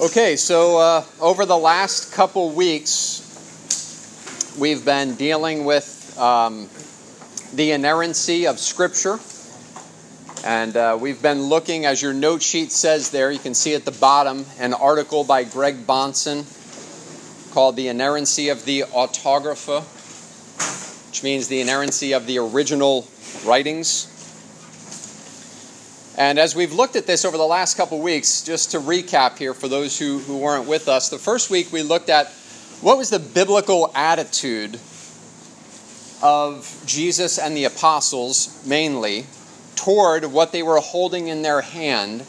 [0.00, 3.22] Okay, so uh, over the last couple weeks,
[4.58, 6.68] we've been dealing with um,
[7.54, 9.20] the inerrancy of Scripture.
[10.44, 13.84] And uh, we've been looking, as your note sheet says there, you can see at
[13.84, 16.42] the bottom an article by Greg Bahnsen
[17.54, 19.82] called The Inerrancy of the Autographa,
[21.08, 23.06] which means the inerrancy of the original
[23.46, 24.08] writings.
[26.16, 29.52] And as we've looked at this over the last couple weeks, just to recap here
[29.52, 32.28] for those who, who weren't with us, the first week we looked at
[32.80, 34.78] what was the biblical attitude
[36.22, 39.26] of Jesus and the apostles, mainly,
[39.74, 42.24] toward what they were holding in their hand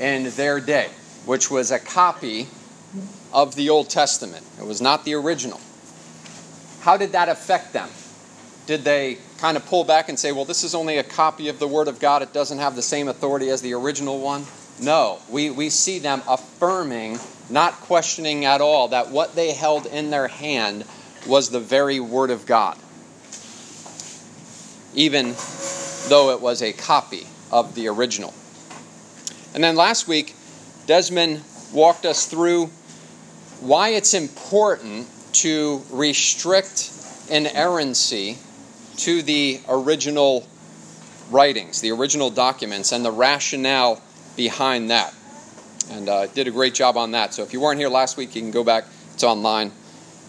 [0.00, 0.88] in their day,
[1.26, 2.48] which was a copy
[3.32, 4.46] of the Old Testament.
[4.58, 5.60] It was not the original.
[6.80, 7.88] How did that affect them?
[8.66, 11.58] Did they kind of pull back and say, well, this is only a copy of
[11.58, 14.42] the Word of God, it doesn't have the same authority as the original one?
[14.80, 17.18] No, we, we see them affirming,
[17.50, 20.86] not questioning at all, that what they held in their hand
[21.26, 22.78] was the very Word of God,
[24.94, 25.34] even
[26.08, 28.32] though it was a copy of the original.
[29.52, 30.34] And then last week,
[30.86, 32.70] Desmond walked us through
[33.60, 36.90] why it's important to restrict
[37.28, 38.38] inerrancy
[38.98, 40.46] to the original
[41.30, 44.00] writings, the original documents, and the rationale
[44.36, 45.14] behind that.
[45.90, 47.34] And uh, did a great job on that.
[47.34, 48.84] So if you weren't here last week, you can go back.
[49.12, 49.72] It's online.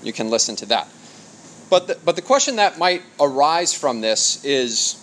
[0.04, 0.88] You can listen to that.
[1.70, 5.02] But the, but the question that might arise from this is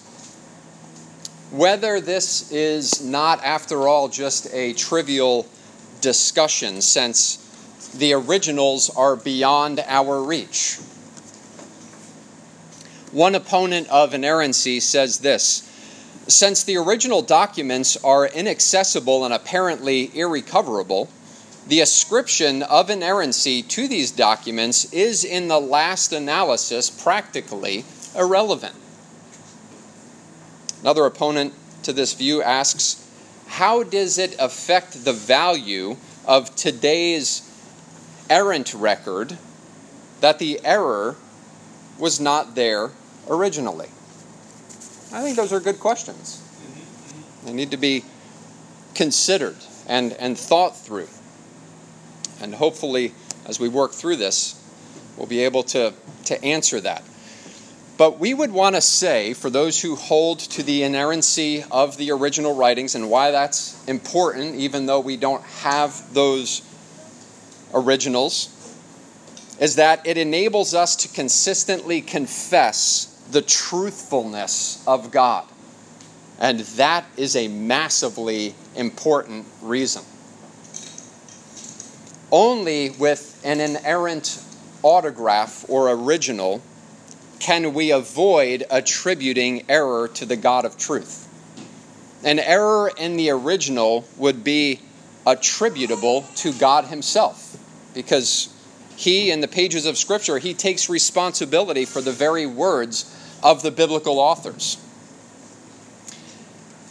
[1.50, 5.46] whether this is not, after all, just a trivial
[6.00, 7.36] discussion, since
[7.98, 10.78] the originals are beyond our reach.
[13.12, 15.68] One opponent of inerrancy says this
[16.28, 21.10] Since the original documents are inaccessible and apparently irrecoverable,
[21.66, 27.84] the ascription of inerrancy to these documents is, in the last analysis, practically
[28.16, 28.74] irrelevant.
[30.80, 31.52] Another opponent
[31.82, 33.06] to this view asks
[33.46, 37.42] How does it affect the value of today's
[38.30, 39.36] errant record
[40.22, 41.16] that the error
[41.98, 42.90] was not there
[43.28, 43.88] originally?
[45.12, 46.40] I think those are good questions.
[46.40, 47.46] Mm-hmm.
[47.46, 48.04] They need to be
[48.94, 49.56] considered
[49.86, 51.08] and, and thought through.
[52.40, 53.14] And hopefully,
[53.46, 54.58] as we work through this,
[55.16, 55.92] we'll be able to,
[56.24, 57.02] to answer that.
[57.98, 62.10] But we would want to say, for those who hold to the inerrancy of the
[62.10, 66.62] original writings and why that's important, even though we don't have those
[67.74, 68.48] originals,
[69.60, 75.46] is that it enables us to consistently confess the truthfulness of God.
[76.38, 80.02] And that is a massively important reason.
[82.30, 84.42] Only with an inerrant
[84.82, 86.62] autograph or original
[87.38, 91.28] can we avoid attributing error to the God of truth.
[92.24, 94.80] An error in the original would be
[95.26, 97.56] attributable to God Himself
[97.94, 98.48] because
[98.96, 103.70] He, in the pages of Scripture, He takes responsibility for the very words of the
[103.70, 104.76] biblical authors.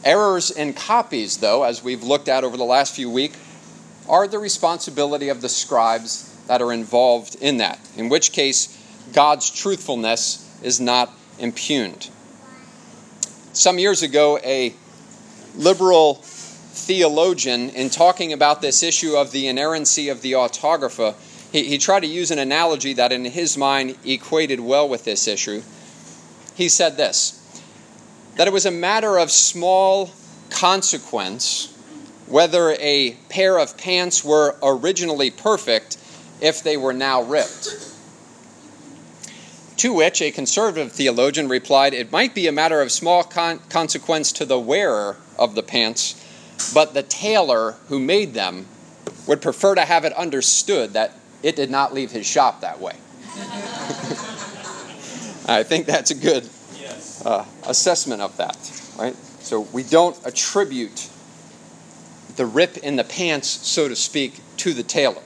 [0.03, 3.38] Errors in copies, though, as we've looked at over the last few weeks,
[4.09, 8.78] are the responsibility of the scribes that are involved in that, in which case
[9.13, 12.09] God's truthfulness is not impugned.
[13.53, 14.73] Some years ago, a
[15.56, 21.16] liberal theologian, in talking about this issue of the inerrancy of the autographa,
[21.51, 25.28] he, he tried to use an analogy that, in his mind, equated well with this
[25.28, 25.61] issue
[26.56, 27.38] he said this
[28.35, 30.12] that it was a matter of small
[30.50, 31.72] consequence
[32.31, 35.97] whether a pair of pants were originally perfect
[36.40, 37.69] if they were now ripped.
[39.78, 44.31] To which a conservative theologian replied, It might be a matter of small con- consequence
[44.34, 46.16] to the wearer of the pants,
[46.73, 48.67] but the tailor who made them
[49.28, 52.96] would prefer to have it understood that it did not leave his shop that way.
[55.47, 56.47] I think that's a good
[57.26, 58.58] uh, assessment of that,
[58.97, 59.16] right?
[59.40, 61.09] So we don't attribute
[62.35, 65.22] the rip in the pants, so to speak, to the tailor,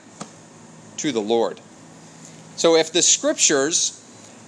[0.98, 1.60] to the Lord.
[2.56, 4.02] So if the scriptures,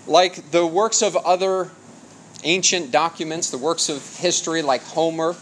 [0.06, 1.71] like the works of other
[2.44, 5.37] ancient documents, the works of history like Homer,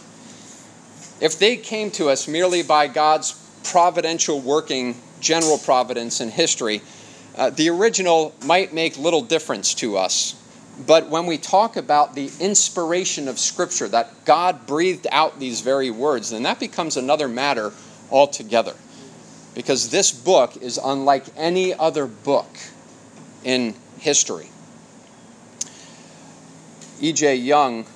[1.19, 3.31] if they came to us merely by God's
[3.63, 6.81] providential working, general providence in history,
[7.37, 10.35] uh, the original might make little difference to us.
[10.85, 15.89] But when we talk about the inspiration of Scripture, that God breathed out these very
[15.89, 17.71] words, then that becomes another matter
[18.11, 18.75] altogether.
[19.57, 22.47] because this book is unlike any other book
[23.43, 24.49] in history.
[27.01, 27.37] E.J.
[27.37, 27.87] Young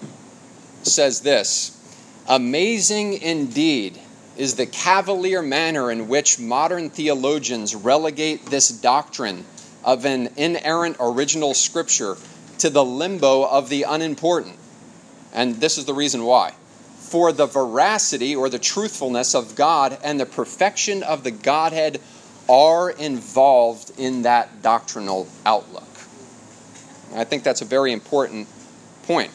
[0.81, 1.77] says this
[2.27, 3.99] Amazing indeed
[4.37, 9.45] is the cavalier manner in which modern theologians relegate this doctrine
[9.83, 12.15] of an inerrant original scripture
[12.59, 14.57] to the limbo of the unimportant.
[15.33, 16.53] And this is the reason why.
[16.99, 21.99] For the veracity or the truthfulness of God and the perfection of the Godhead
[22.47, 25.83] are involved in that doctrinal outlook.
[27.13, 28.47] I think that's a very important
[29.03, 29.31] point.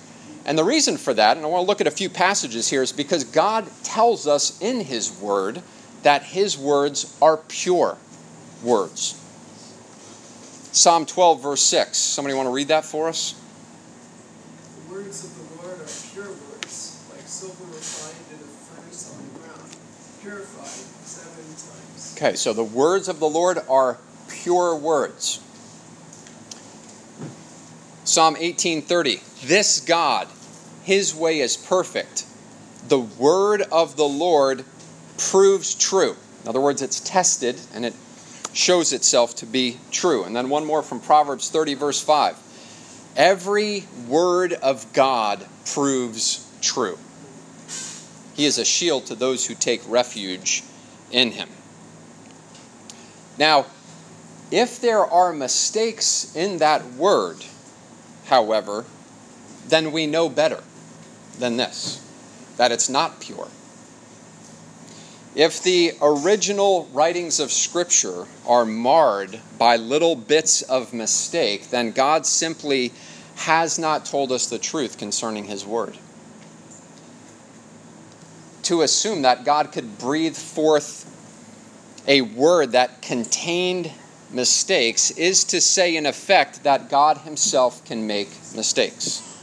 [0.46, 2.80] And the reason for that, and I want to look at a few passages here,
[2.80, 5.60] is because God tells us in His Word
[6.04, 7.98] that His words are pure
[8.62, 9.20] words.
[10.70, 11.98] Psalm 12, verse 6.
[11.98, 13.34] Somebody want to read that for us?
[14.86, 19.24] The words of the Lord are pure words, like silver refined in a furnace on
[19.24, 19.76] the ground,
[20.20, 22.14] purified seven times.
[22.16, 25.40] Okay, so the words of the Lord are pure words.
[28.04, 30.28] Psalm 18:30 This God
[30.86, 32.24] his way is perfect.
[32.86, 34.64] The word of the Lord
[35.18, 36.14] proves true.
[36.44, 37.92] In other words, it's tested and it
[38.52, 40.22] shows itself to be true.
[40.22, 42.38] And then one more from Proverbs 30, verse 5.
[43.16, 46.96] Every word of God proves true.
[48.34, 50.62] He is a shield to those who take refuge
[51.10, 51.48] in him.
[53.36, 53.66] Now,
[54.52, 57.38] if there are mistakes in that word,
[58.26, 58.84] however,
[59.66, 60.62] then we know better
[61.38, 62.02] than this
[62.56, 63.48] that it's not pure.
[65.34, 72.24] If the original writings of Scripture are marred by little bits of mistake, then God
[72.24, 72.92] simply
[73.36, 75.98] has not told us the truth concerning His Word.
[78.62, 81.12] To assume that God could breathe forth
[82.08, 83.92] a word that contained
[84.30, 89.35] mistakes is to say, in effect, that God Himself can make mistakes.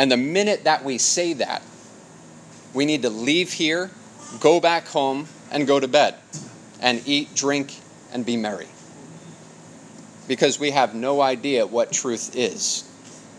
[0.00, 1.62] And the minute that we say that,
[2.72, 3.90] we need to leave here,
[4.40, 6.14] go back home, and go to bed,
[6.80, 7.74] and eat, drink,
[8.10, 8.68] and be merry.
[10.26, 12.90] Because we have no idea what truth is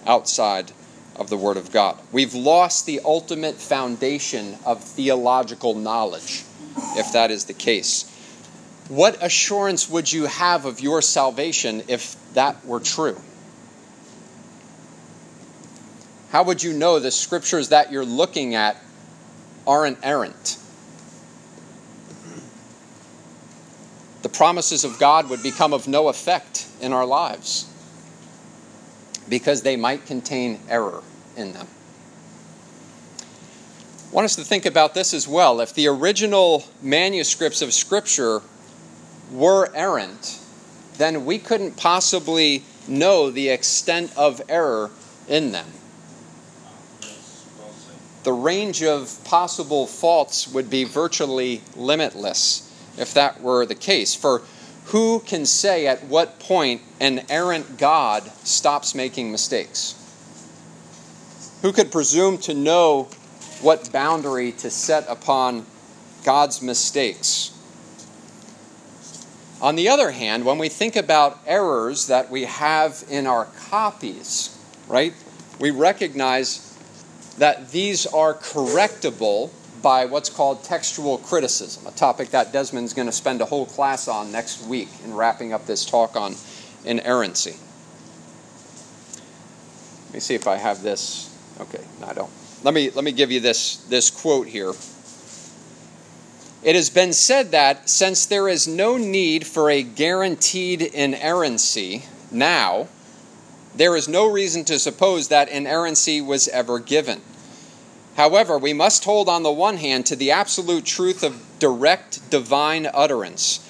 [0.06, 0.72] outside
[1.16, 1.98] of the Word of God.
[2.12, 6.44] We've lost the ultimate foundation of theological knowledge,
[6.96, 8.08] if that is the case.
[8.88, 13.20] What assurance would you have of your salvation if that were true?
[16.32, 18.78] How would you know the scriptures that you're looking at
[19.68, 20.58] aren't errant?
[24.22, 27.68] The promises of God would become of no effect in our lives
[29.28, 31.04] because they might contain error
[31.36, 31.68] in them.
[34.10, 35.60] I want us to think about this as well.
[35.60, 38.42] If the original manuscripts of Scripture
[39.34, 40.40] were errant,
[40.98, 44.92] then we couldn't possibly know the extent of error
[45.28, 45.68] in them
[48.24, 54.14] the range of possible faults would be virtually limitless if that were the case.
[54.14, 54.42] For
[54.86, 59.96] who can say at what point an errant God stops making mistakes?
[61.62, 63.10] Who could presume to know
[63.62, 65.66] what boundary to set upon
[66.24, 67.52] God's mistakes?
[69.62, 74.58] On the other hand, when we think about errors that we have in our copies,
[74.88, 75.14] right,
[75.60, 76.71] we recognize
[77.38, 83.12] that these are correctable by what's called textual criticism, a topic that Desmond's going to
[83.12, 86.36] spend a whole class on next week in wrapping up this talk on
[86.86, 87.56] inerrancy.
[90.08, 91.36] Let me see if I have this.
[91.60, 92.32] Okay, no, I don't.
[92.64, 94.74] Let me, let me give you this, this quote here.
[96.64, 102.88] It has been said that since there is no need for a guaranteed inerrancy now,
[103.76, 107.22] there is no reason to suppose that inerrancy was ever given.
[108.18, 112.88] However, we must hold on the one hand to the absolute truth of direct divine
[112.94, 113.66] utterance.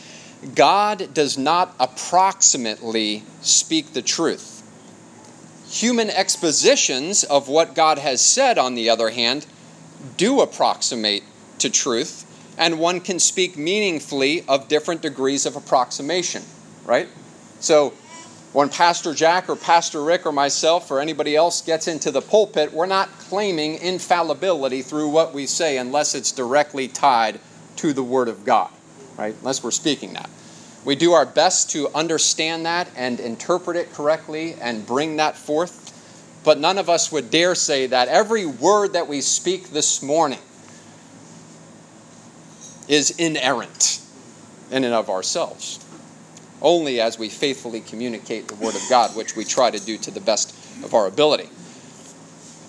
[0.55, 4.63] God does not approximately speak the truth.
[5.69, 9.45] Human expositions of what God has said, on the other hand,
[10.17, 11.23] do approximate
[11.59, 12.25] to truth,
[12.57, 16.43] and one can speak meaningfully of different degrees of approximation,
[16.85, 17.07] right?
[17.59, 17.93] So,
[18.53, 22.73] when Pastor Jack or Pastor Rick or myself or anybody else gets into the pulpit,
[22.73, 27.39] we're not claiming infallibility through what we say unless it's directly tied
[27.77, 28.69] to the Word of God,
[29.17, 29.33] right?
[29.39, 30.29] Unless we're speaking that.
[30.83, 36.41] We do our best to understand that and interpret it correctly and bring that forth,
[36.43, 40.39] but none of us would dare say that every word that we speak this morning
[42.89, 44.01] is inerrant
[44.71, 45.79] in and of ourselves.
[46.61, 50.11] Only as we faithfully communicate the Word of God, which we try to do to
[50.11, 50.53] the best
[50.83, 51.49] of our ability.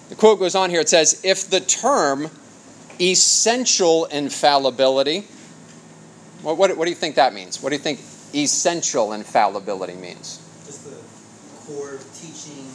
[0.09, 2.31] The quote goes on here it says, If the term
[3.01, 5.27] essential infallibility,
[6.43, 7.63] what, what, what do you think that means?
[7.63, 8.01] What do you think
[8.35, 10.41] essential infallibility means?
[10.67, 10.97] Just the
[11.67, 12.67] core teaching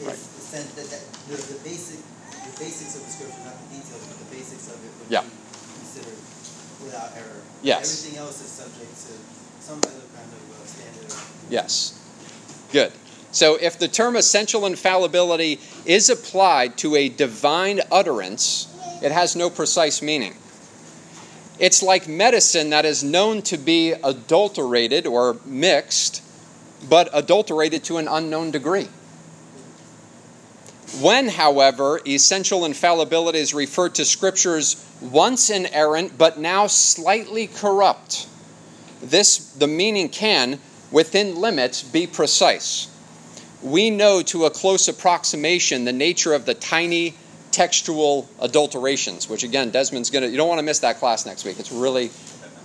[0.00, 0.12] is Right.
[0.12, 2.00] the sense that, that the, the basic
[2.46, 5.22] the basics of the scripture, not the details, but the basics of it would Yeah.
[5.22, 5.32] be
[5.82, 6.20] considered
[6.84, 7.42] without error.
[7.62, 7.84] Yes.
[7.84, 9.12] Everything else is subject to
[9.70, 9.76] uh.
[11.48, 11.92] Yes.
[12.72, 12.92] Good.
[13.32, 18.68] So if the term essential infallibility is applied to a divine utterance,
[19.02, 20.34] it has no precise meaning.
[21.58, 26.22] It's like medicine that is known to be adulterated or mixed,
[26.88, 28.88] but adulterated to an unknown degree.
[31.00, 38.28] When, however, essential infallibility is referred to scriptures once inerrant but now slightly corrupt,
[39.10, 40.58] this the meaning can,
[40.90, 42.88] within limits, be precise.
[43.62, 47.14] We know to a close approximation the nature of the tiny
[47.50, 51.44] textual adulterations, which again, Desmond's going to, you don't want to miss that class next
[51.44, 51.58] week.
[51.58, 52.10] It's really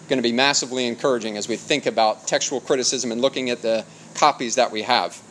[0.10, 3.86] going to be massively encouraging as we think about textual criticism and looking at the
[4.16, 5.22] copies that we have.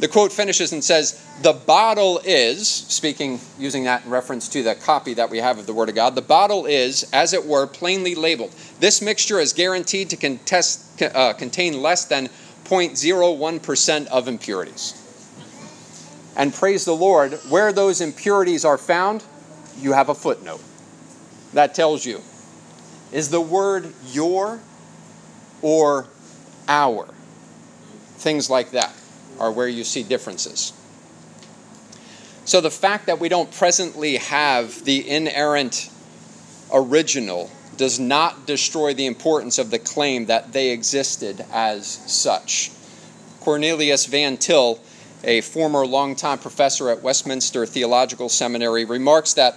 [0.00, 4.74] The quote finishes and says, The bottle is, speaking, using that in reference to the
[4.74, 7.66] copy that we have of the Word of God, the bottle is, as it were,
[7.66, 8.54] plainly labeled.
[8.80, 12.30] This mixture is guaranteed to contest, uh, contain less than
[12.64, 14.96] 0.01% of impurities.
[16.34, 19.22] And praise the Lord, where those impurities are found,
[19.78, 20.62] you have a footnote.
[21.52, 22.22] That tells you
[23.12, 24.60] is the word your
[25.60, 26.06] or
[26.68, 27.08] our?
[28.16, 28.94] Things like that
[29.40, 30.72] are where you see differences.
[32.44, 35.90] So the fact that we don't presently have the inerrant
[36.72, 42.70] original does not destroy the importance of the claim that they existed as such.
[43.40, 44.78] Cornelius Van Til,
[45.24, 49.54] a former longtime professor at Westminster Theological Seminary, remarks that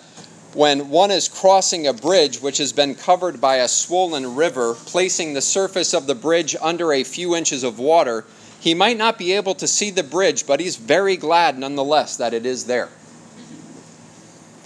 [0.53, 5.33] when one is crossing a bridge which has been covered by a swollen river, placing
[5.33, 8.23] the surface of the bridge under a few inches of water,
[8.63, 12.33] he might not be able to see the bridge, but he's very glad nonetheless that
[12.33, 12.87] it is there.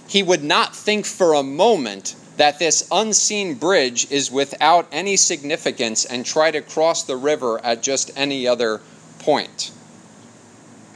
[0.07, 6.05] He would not think for a moment that this unseen bridge is without any significance
[6.05, 8.81] and try to cross the river at just any other
[9.17, 9.71] point.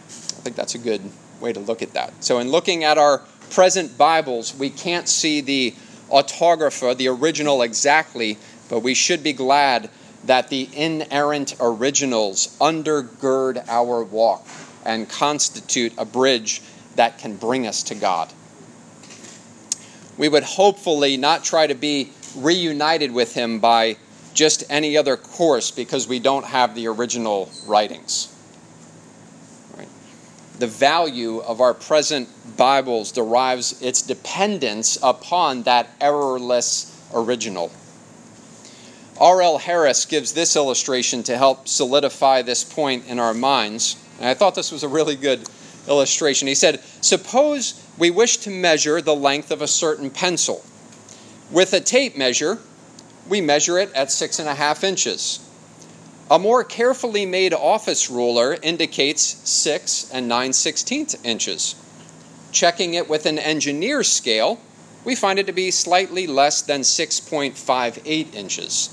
[0.08, 1.02] I think that's a good
[1.40, 2.24] way to look at that.
[2.24, 5.74] So, in looking at our present Bibles, we can't see the
[6.12, 8.38] autographa, the original exactly,
[8.70, 9.90] but we should be glad
[10.26, 14.46] that the inerrant originals undergird our walk
[14.86, 16.62] and constitute a bridge
[16.96, 18.32] that can bring us to God.
[20.18, 23.98] We would hopefully not try to be reunited with Him by
[24.34, 28.28] just any other course because we don't have the original writings.
[30.60, 37.72] The value of our present Bibles derives its dependence upon that errorless original.
[39.22, 39.60] R.L.
[39.60, 43.96] Harris gives this illustration to help solidify this point in our minds.
[44.18, 45.48] And I thought this was a really good
[45.88, 46.48] illustration.
[46.48, 50.66] He said, Suppose we wish to measure the length of a certain pencil.
[51.52, 52.58] With a tape measure,
[53.30, 55.40] we measure it at six and a half inches.
[56.32, 61.76] A more carefully made office ruler indicates six and nine sixteenths inches.
[62.52, 64.60] Checking it with an engineer's scale,
[65.06, 68.90] we find it to be slightly less than 6.58 inches.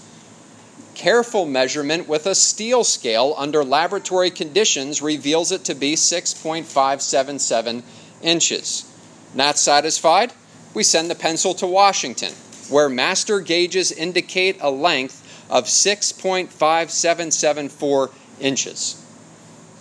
[0.99, 7.85] Careful measurement with a steel scale under laboratory conditions reveals it to be 6.577
[8.21, 8.85] inches.
[9.33, 10.33] Not satisfied?
[10.75, 12.33] We send the pencil to Washington,
[12.69, 19.01] where master gauges indicate a length of 6.5774 inches.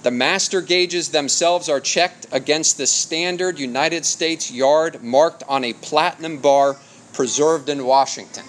[0.03, 5.73] The master gauges themselves are checked against the standard United States yard marked on a
[5.73, 6.77] platinum bar
[7.11, 8.45] preserved in Washington.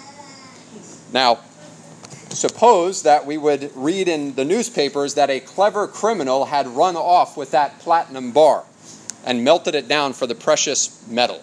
[1.15, 1.39] Now,
[2.31, 7.37] suppose that we would read in the newspapers that a clever criminal had run off
[7.37, 8.65] with that platinum bar
[9.25, 11.43] and melted it down for the precious metal.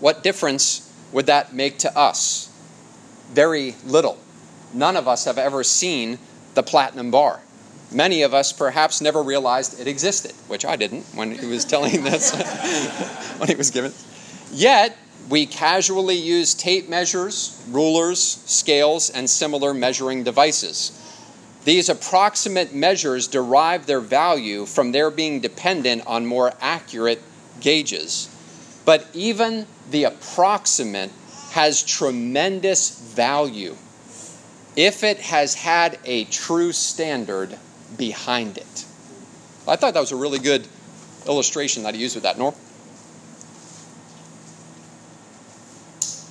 [0.00, 2.52] What difference would that make to us?
[3.32, 4.18] Very little.
[4.72, 6.18] None of us have ever seen
[6.54, 7.40] the platinum bar.
[7.90, 12.04] Many of us perhaps never realized it existed, which I didn't when he was telling
[12.04, 12.34] this,
[13.38, 13.94] when he was given.
[14.52, 14.96] Yet,
[15.28, 20.92] we casually use tape measures, rulers, scales, and similar measuring devices.
[21.64, 27.22] These approximate measures derive their value from their being dependent on more accurate
[27.60, 28.28] gauges.
[28.84, 31.10] But even the approximate
[31.50, 33.76] has tremendous value
[34.76, 37.58] if it has had a true standard
[37.96, 38.84] behind it.
[39.66, 40.66] I thought that was a really good
[41.26, 42.38] illustration that he used with that.
[42.38, 42.54] Norm?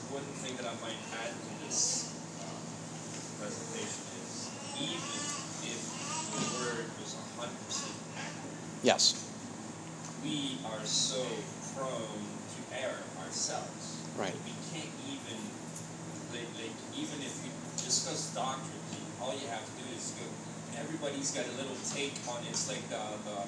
[0.10, 2.56] One thing that I might add to this um,
[3.38, 4.50] presentation is
[4.80, 4.98] even
[5.68, 5.82] if
[6.34, 7.46] the word was 100%
[8.16, 9.20] accurate, Yes.
[10.24, 11.20] we are so
[11.76, 12.24] prone
[12.56, 14.00] to error ourselves.
[14.16, 14.32] Right.
[14.48, 15.44] We can't even,
[16.32, 18.80] like, like, even if we discuss doctrine,
[19.20, 20.24] all you have to do is go,
[20.80, 22.56] everybody's got a little take on it.
[22.56, 23.44] It's like the, the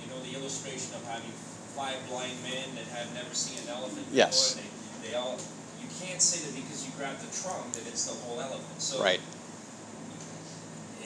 [0.00, 1.36] you know, the illustration of having
[1.76, 4.24] five blind men that have never seen an elephant before.
[4.24, 4.56] Yes.
[4.56, 4.72] They,
[5.04, 5.36] they all,
[5.84, 8.80] you can't say that because you grab the trunk that it's the whole elephant.
[8.80, 9.20] So Right.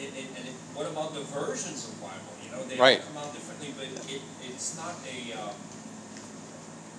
[0.03, 2.35] It, it, and it, what about the versions of Bible?
[2.43, 3.01] You know, they Right.
[3.01, 5.33] all come out differently, but it, it's not a.
[5.39, 5.55] Um,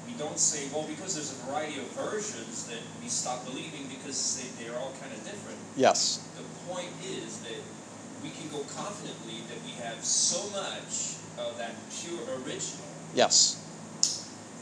[0.08, 4.20] we don't say, well, because there's a variety of versions that we stop believing because
[4.38, 5.58] they, they're all kind of different.
[5.76, 6.22] Yes.
[6.38, 7.60] The point is that
[8.22, 13.58] we can go confidently that we have so much of that pure original Yes.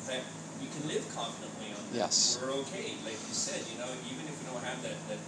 [0.07, 0.21] that
[0.61, 1.97] we can live confidently on that.
[2.09, 2.39] Yes.
[2.41, 2.95] We're okay.
[3.03, 5.19] Like you said, you know, even if we don't have that, that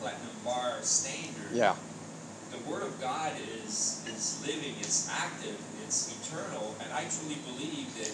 [0.00, 1.74] platinum bar standard, Yeah.
[2.52, 3.32] The Word of God
[3.64, 8.12] is is living, it's active, it's eternal, and I truly believe that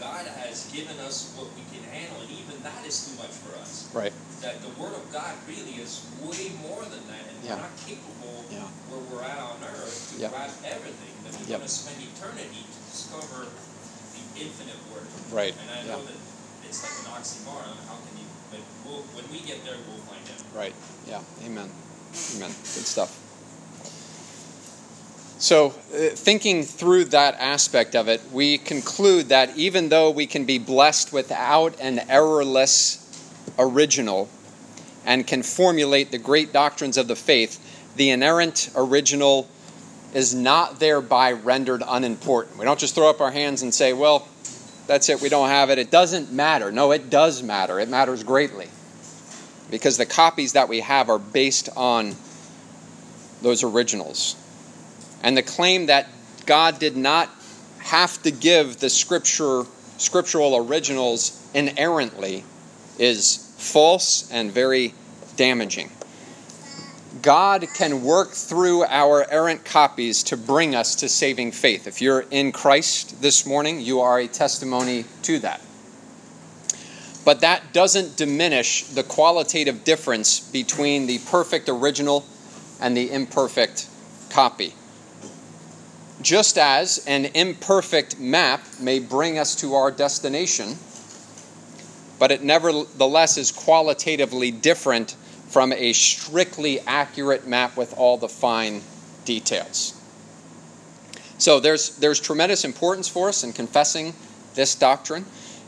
[0.00, 3.54] God has given us what we can handle, and even that is too much for
[3.60, 3.86] us.
[3.94, 4.12] Right.
[4.40, 7.54] That the Word of God really is way more than that, and Yeah.
[7.54, 8.66] we're not capable Yeah.
[8.90, 10.30] where we're at on earth to Yep.
[10.32, 11.14] grasp everything.
[11.22, 11.58] That we're Yep.
[11.62, 15.06] going to spend eternity to discover the infinite Word.
[15.30, 15.54] Right.
[15.54, 15.94] And I Yeah.
[15.94, 16.18] know that
[16.66, 17.78] it's like an oxymoron.
[17.86, 18.26] How can you?
[18.50, 20.42] But we'll, when we get there, we'll find out.
[20.56, 20.74] Right.
[21.06, 21.22] Yeah.
[21.46, 21.70] Amen.
[22.36, 22.50] Amen.
[22.50, 23.18] Good stuff.
[25.38, 30.44] So, uh, thinking through that aspect of it, we conclude that even though we can
[30.44, 32.98] be blessed without an errorless
[33.58, 34.28] original
[35.04, 37.58] and can formulate the great doctrines of the faith,
[37.96, 39.48] the inerrant original
[40.14, 42.58] is not thereby rendered unimportant.
[42.58, 44.28] We don't just throw up our hands and say, well,
[44.86, 45.78] that's it, we don't have it.
[45.78, 46.70] It doesn't matter.
[46.70, 47.80] No, it does matter.
[47.80, 48.68] It matters greatly
[49.72, 52.14] because the copies that we have are based on
[53.40, 54.36] those originals.
[55.22, 56.08] And the claim that
[56.44, 57.30] God did not
[57.78, 59.64] have to give the scripture
[59.96, 62.44] scriptural originals inerrantly
[62.98, 64.92] is false and very
[65.36, 65.90] damaging.
[67.22, 71.86] God can work through our errant copies to bring us to saving faith.
[71.86, 75.62] If you're in Christ this morning, you are a testimony to that.
[77.24, 82.24] But that doesn't diminish the qualitative difference between the perfect original
[82.80, 83.88] and the imperfect
[84.30, 84.74] copy.
[86.20, 90.76] Just as an imperfect map may bring us to our destination,
[92.18, 95.16] but it nevertheless is qualitatively different
[95.48, 98.82] from a strictly accurate map with all the fine
[99.24, 99.94] details.
[101.38, 104.14] So there's, there's tremendous importance for us in confessing
[104.54, 105.24] this doctrine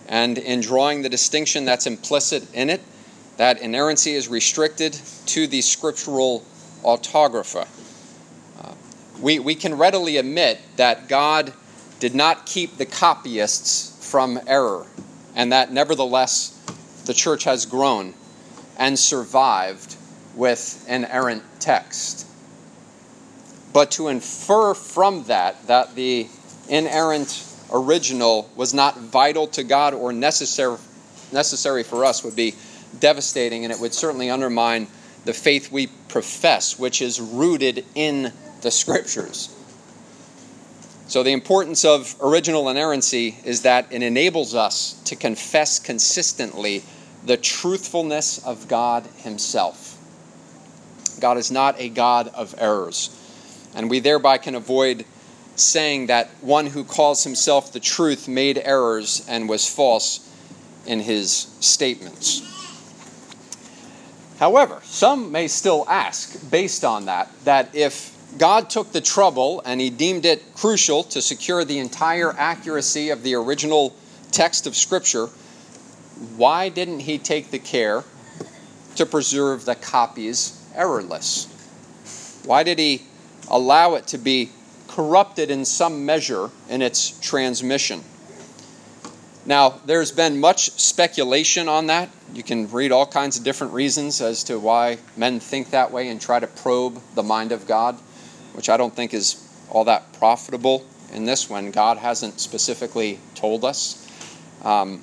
[0.09, 2.81] and in drawing the distinction that's implicit in it
[3.37, 4.93] that inerrancy is restricted
[5.27, 6.45] to the scriptural
[6.85, 7.67] autographa.
[8.61, 8.75] Uh,
[9.21, 11.53] we, we can readily admit that God
[11.99, 14.87] did not keep the copyists from error,
[15.35, 16.51] and that nevertheless
[17.07, 18.15] the church has grown
[18.79, 19.97] and survived
[20.35, 22.27] with an errant text.
[23.73, 26.29] But to infer from that that the
[26.69, 30.79] inerrant original was not vital to God or necessary,
[31.33, 32.55] necessary for us would be
[32.99, 34.87] devastating, and it would certainly undermine
[35.25, 39.55] the faith we profess, which is rooted in the Scriptures.
[41.07, 46.83] So, the importance of original inerrancy is that it enables us to confess consistently
[47.27, 49.99] the truthfulness of God Himself.
[51.21, 53.11] God is not a God of errors,
[53.75, 55.05] and we thereby can avoid
[55.57, 60.29] saying that one who calls himself the truth made errors and was false
[60.87, 62.43] in his statements.
[64.39, 69.81] However, some may still ask, based on that, that if God took the trouble and
[69.81, 73.95] he deemed it crucial to secure the entire accuracy of the original
[74.33, 75.29] text of Scripture,
[76.37, 78.03] why didn't he take the care
[78.97, 81.47] to preserve the copies errorless?
[82.45, 83.03] Why did he
[83.49, 84.51] allow it to be
[84.95, 88.03] corrupted in some measure in its transmission?
[89.47, 92.09] Now, there's been much speculation on that.
[92.33, 96.09] You can read all kinds of different reasons as to why men think that way
[96.09, 97.97] and try to probe the mind of God,
[98.55, 99.37] which I don't think is
[99.69, 104.01] all that profitable in this when God hasn't specifically told us.
[104.65, 105.03] Um,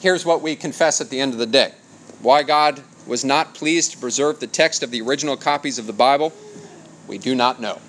[0.00, 1.72] here's what we confess at the end of the day
[2.20, 5.92] why God was not pleased to preserve the text of the original copies of the
[5.92, 6.32] Bible,
[7.08, 7.80] we do not know.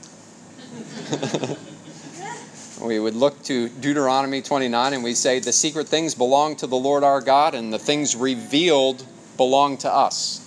[2.82, 6.76] we would look to Deuteronomy 29 and we say, The secret things belong to the
[6.76, 9.06] Lord our God, and the things revealed
[9.38, 10.40] belong to us.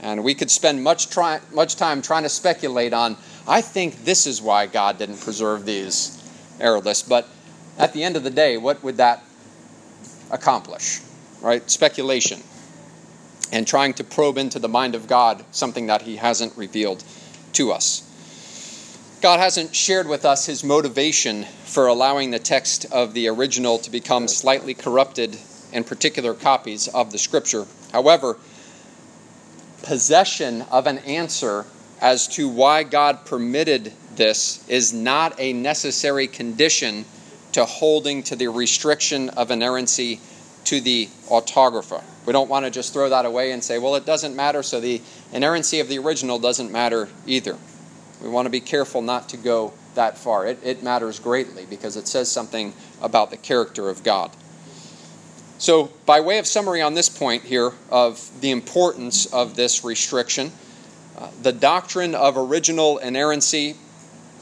[0.00, 3.16] And we could spend much, try, much time trying to speculate on,
[3.48, 6.22] I think this is why God didn't preserve these
[6.60, 7.08] error lists.
[7.08, 7.28] But
[7.78, 9.22] at the end of the day, what would that
[10.30, 11.00] accomplish?
[11.40, 11.68] Right?
[11.70, 12.42] Speculation.
[13.52, 17.04] And trying to probe into the mind of God something that He hasn't revealed
[17.54, 18.02] to us.
[19.26, 23.90] God hasn't shared with us His motivation for allowing the text of the original to
[23.90, 25.36] become slightly corrupted
[25.72, 27.66] in particular copies of the Scripture.
[27.90, 28.36] However,
[29.82, 31.64] possession of an answer
[32.00, 37.04] as to why God permitted this is not a necessary condition
[37.50, 40.20] to holding to the restriction of inerrancy
[40.66, 42.04] to the autographa.
[42.26, 44.78] We don't want to just throw that away and say, well, it doesn't matter, so
[44.78, 47.56] the inerrancy of the original doesn't matter either.
[48.22, 50.46] We want to be careful not to go that far.
[50.46, 54.30] It, it matters greatly because it says something about the character of God.
[55.58, 60.52] So, by way of summary on this point here of the importance of this restriction,
[61.16, 63.76] uh, the doctrine of original inerrancy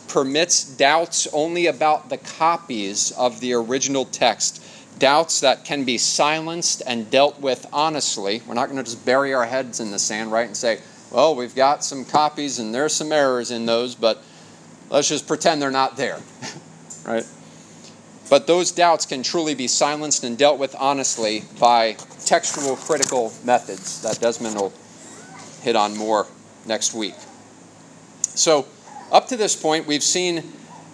[0.08, 4.62] permits doubts only about the copies of the original text,
[4.98, 8.42] doubts that can be silenced and dealt with honestly.
[8.46, 11.34] We're not going to just bury our heads in the sand, right, and say, well,
[11.34, 14.22] we've got some copies and there's some errors in those, but
[14.90, 16.18] let's just pretend they're not there,
[17.06, 17.24] right?
[18.30, 21.92] But those doubts can truly be silenced and dealt with honestly by
[22.24, 24.72] textual critical methods that Desmond will
[25.62, 26.26] hit on more
[26.66, 27.14] next week.
[28.34, 28.66] So,
[29.12, 30.42] up to this point, we've seen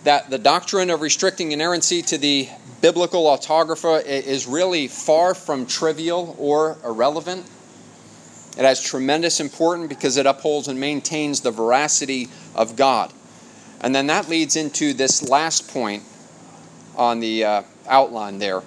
[0.04, 2.48] that the doctrine of restricting inerrancy to the
[2.80, 7.48] biblical autographa is really far from trivial or irrelevant.
[8.58, 13.12] It has tremendous importance because it upholds and maintains the veracity of God.
[13.80, 16.02] And then that leads into this last point
[16.96, 18.62] on the uh, outline there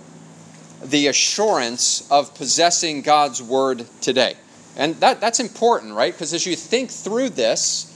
[0.83, 4.35] the assurance of possessing God's word today.
[4.75, 6.13] And that, that's important, right?
[6.13, 7.89] Because as you think through this,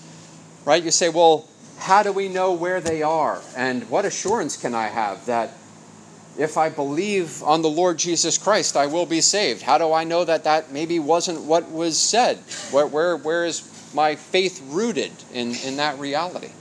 [0.65, 1.47] right, you say, well,
[1.79, 3.41] how do we know where they are?
[3.55, 5.51] And what assurance can I have that
[6.37, 9.61] if I believe on the Lord Jesus Christ, I will be saved?
[9.61, 12.37] How do I know that that maybe wasn't what was said?
[12.71, 16.51] Where, where, where is my faith rooted in, in that reality?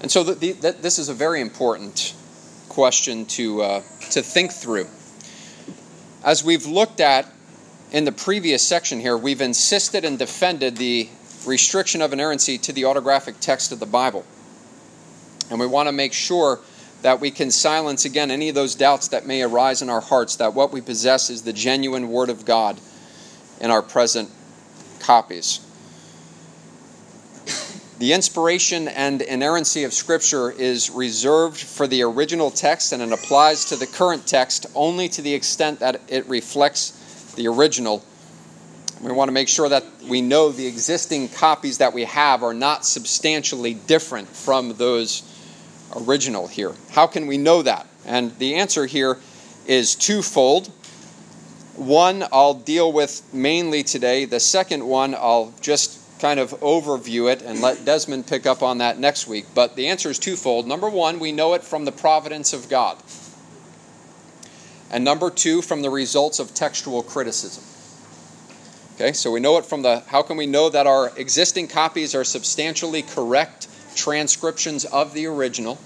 [0.00, 2.14] And so the, the, this is a very important
[2.68, 4.88] question to, uh, to think through.
[6.24, 7.26] As we've looked at
[7.92, 11.08] in the previous section here, we've insisted and defended the
[11.46, 14.24] restriction of inerrancy to the autographic text of the Bible.
[15.50, 16.60] And we want to make sure
[17.02, 20.36] that we can silence again any of those doubts that may arise in our hearts
[20.36, 22.80] that what we possess is the genuine Word of God
[23.60, 24.30] in our present
[25.00, 25.60] copies.
[27.98, 33.66] The inspiration and inerrancy of Scripture is reserved for the original text and it applies
[33.66, 38.04] to the current text only to the extent that it reflects the original.
[39.00, 42.54] We want to make sure that we know the existing copies that we have are
[42.54, 45.22] not substantially different from those
[45.96, 46.72] original here.
[46.90, 47.86] How can we know that?
[48.06, 49.18] And the answer here
[49.66, 50.68] is twofold.
[51.76, 57.42] One I'll deal with mainly today, the second one I'll just kind of overview it
[57.42, 59.46] and let Desmond pick up on that next week.
[59.54, 60.68] But the answer is twofold.
[60.68, 63.02] Number one, we know it from the providence of God.
[64.90, 67.64] And number two, from the results of textual criticism.
[68.94, 72.14] Okay, so we know it from the how can we know that our existing copies
[72.14, 73.61] are substantially correct
[73.94, 75.78] transcriptions of the original?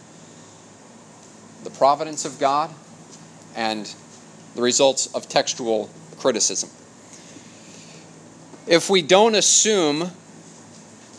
[1.65, 2.71] The providence of God
[3.55, 3.93] and
[4.55, 6.71] the results of textual criticism.
[8.67, 10.11] If we don't assume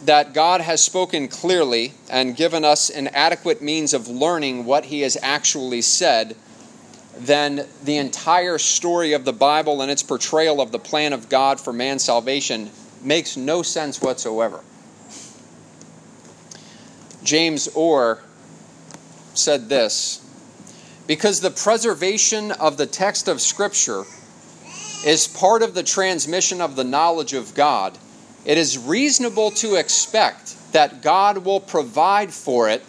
[0.06, 5.02] that God has spoken clearly and given us an adequate means of learning what He
[5.02, 6.36] has actually said,
[7.18, 11.60] then the entire story of the Bible and its portrayal of the plan of God
[11.60, 12.70] for man's salvation
[13.02, 14.62] makes no sense whatsoever.
[17.28, 18.24] James Orr
[19.34, 20.26] said this
[21.06, 24.06] Because the preservation of the text of Scripture
[25.06, 27.98] is part of the transmission of the knowledge of God
[28.46, 32.82] it is reasonable to expect that God will provide for it,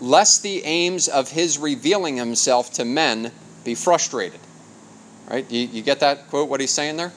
[0.00, 3.32] lest the aims of His revealing Himself to men
[3.64, 4.38] be frustrated.
[5.28, 5.50] Right?
[5.50, 7.12] You, you get that quote, what he's saying there?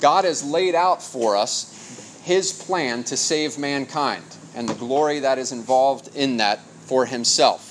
[0.00, 5.38] God has laid out for us His plan to save mankind and the glory that
[5.38, 7.66] is involved in that for Himself.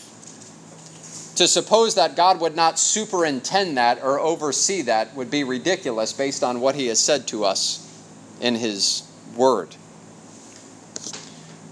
[1.35, 6.43] To suppose that God would not superintend that or oversee that would be ridiculous based
[6.43, 7.85] on what He has said to us
[8.41, 9.03] in His
[9.35, 9.75] Word.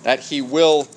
[0.04, 0.88] That He will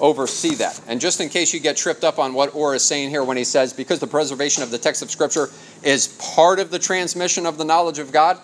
[0.00, 0.80] oversee that.
[0.86, 3.36] And just in case you get tripped up on what Orr is saying here when
[3.36, 5.48] he says, because the preservation of the text of Scripture
[5.82, 8.38] is part of the transmission of the knowledge of God,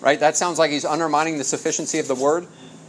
[0.00, 0.18] right?
[0.18, 2.46] That sounds like he's undermining the sufficiency of the Word,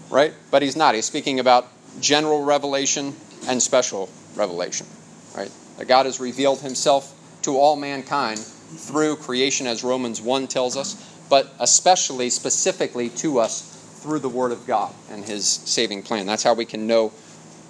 [0.09, 0.33] right?
[0.51, 0.95] But he's not.
[0.95, 1.67] He's speaking about
[1.99, 3.15] general revelation
[3.47, 4.87] and special revelation,
[5.35, 5.51] right?
[5.77, 10.95] That God has revealed himself to all mankind through creation, as Romans 1 tells us,
[11.29, 13.61] but especially, specifically to us
[14.01, 16.25] through the Word of God and his saving plan.
[16.25, 17.11] That's how we can know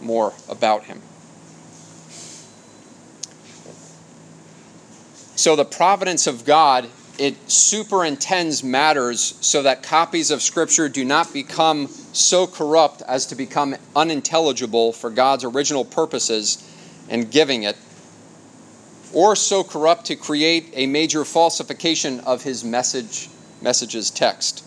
[0.01, 1.01] more about him.
[5.35, 11.33] So the providence of God, it superintends matters so that copies of Scripture do not
[11.33, 16.63] become so corrupt as to become unintelligible for God's original purposes
[17.09, 17.77] in giving it,
[19.13, 23.29] or so corrupt to create a major falsification of his message
[23.61, 24.63] message's text.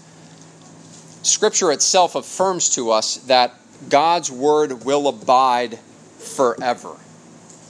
[1.22, 3.54] Scripture itself affirms to us that
[3.88, 5.78] God's word will abide
[6.18, 6.96] forever,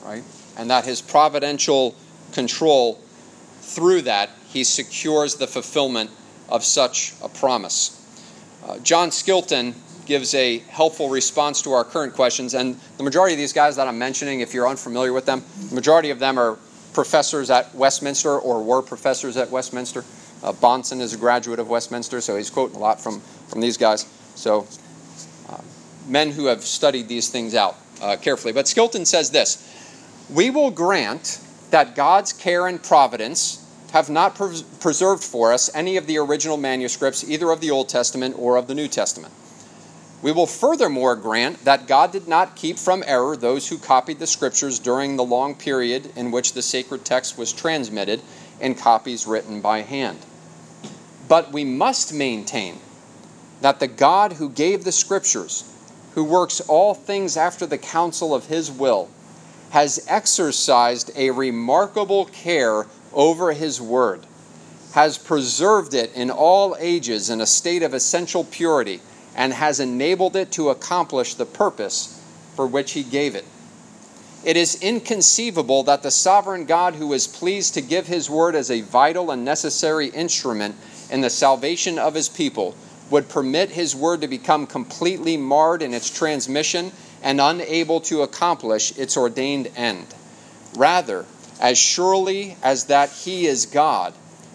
[0.04, 0.22] right?
[0.56, 1.94] And that his providential
[2.32, 2.98] control
[3.60, 6.10] through that he secures the fulfillment
[6.48, 7.96] of such a promise.
[8.64, 9.74] Uh, John Skilton
[10.06, 13.86] gives a helpful response to our current questions, and the majority of these guys that
[13.86, 16.58] I'm mentioning, if you're unfamiliar with them, the majority of them are
[16.92, 20.04] professors at Westminster or were professors at Westminster.
[20.42, 23.76] Uh, Bahnsen is a graduate of Westminster, so he's quoting a lot from, from these
[23.76, 24.06] guys.
[24.34, 24.66] So
[26.10, 28.52] men who have studied these things out uh, carefully.
[28.52, 29.66] But Skilton says this
[30.28, 35.96] We will grant that God's care and providence have not pres- preserved for us any
[35.96, 39.32] of the original manuscripts, either of the Old Testament or of the New Testament.
[40.22, 44.26] We will furthermore grant that God did not keep from error those who copied the
[44.26, 48.20] Scriptures during the long period in which the sacred text was transmitted
[48.60, 50.18] in copies written by hand.
[51.28, 52.80] But we must maintain
[53.62, 55.64] that the God who gave the Scriptures
[56.14, 59.08] who works all things after the counsel of his will,
[59.70, 64.26] has exercised a remarkable care over his word,
[64.92, 69.00] has preserved it in all ages in a state of essential purity,
[69.36, 72.20] and has enabled it to accomplish the purpose
[72.56, 73.44] for which he gave it.
[74.42, 78.70] It is inconceivable that the sovereign God who is pleased to give his word as
[78.70, 80.76] a vital and necessary instrument
[81.10, 82.74] in the salvation of his people
[83.10, 86.92] would permit his word to become completely marred in its transmission
[87.22, 90.06] and unable to accomplish its ordained end.
[90.74, 91.26] Rather,
[91.60, 94.14] as surely as that he is God,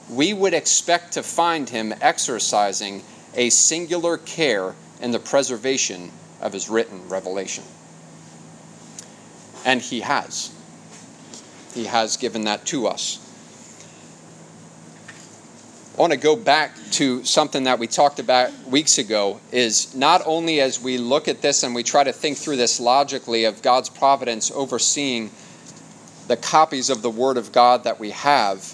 [0.10, 3.04] we would expect to find him exercising
[3.36, 7.63] a singular care in the preservation of his written revelation.
[9.63, 10.52] And he has.
[11.74, 13.22] He has given that to us.
[15.96, 20.22] I want to go back to something that we talked about weeks ago is not
[20.26, 23.62] only as we look at this and we try to think through this logically of
[23.62, 25.32] God's providence overseeing
[26.28, 28.74] the copies of the Word of God that we have,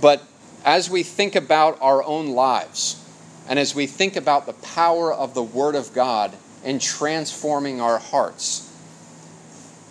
[0.00, 0.22] but
[0.64, 3.02] as we think about our own lives
[3.48, 6.32] and as we think about the power of the Word of God
[6.64, 8.70] in transforming our hearts,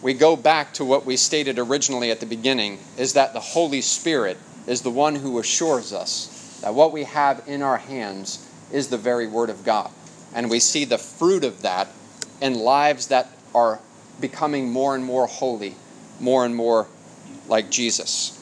[0.01, 3.81] we go back to what we stated originally at the beginning is that the Holy
[3.81, 8.87] Spirit is the one who assures us that what we have in our hands is
[8.87, 9.91] the very Word of God.
[10.33, 11.89] And we see the fruit of that
[12.41, 13.79] in lives that are
[14.19, 15.75] becoming more and more holy,
[16.19, 16.87] more and more
[17.47, 18.39] like Jesus.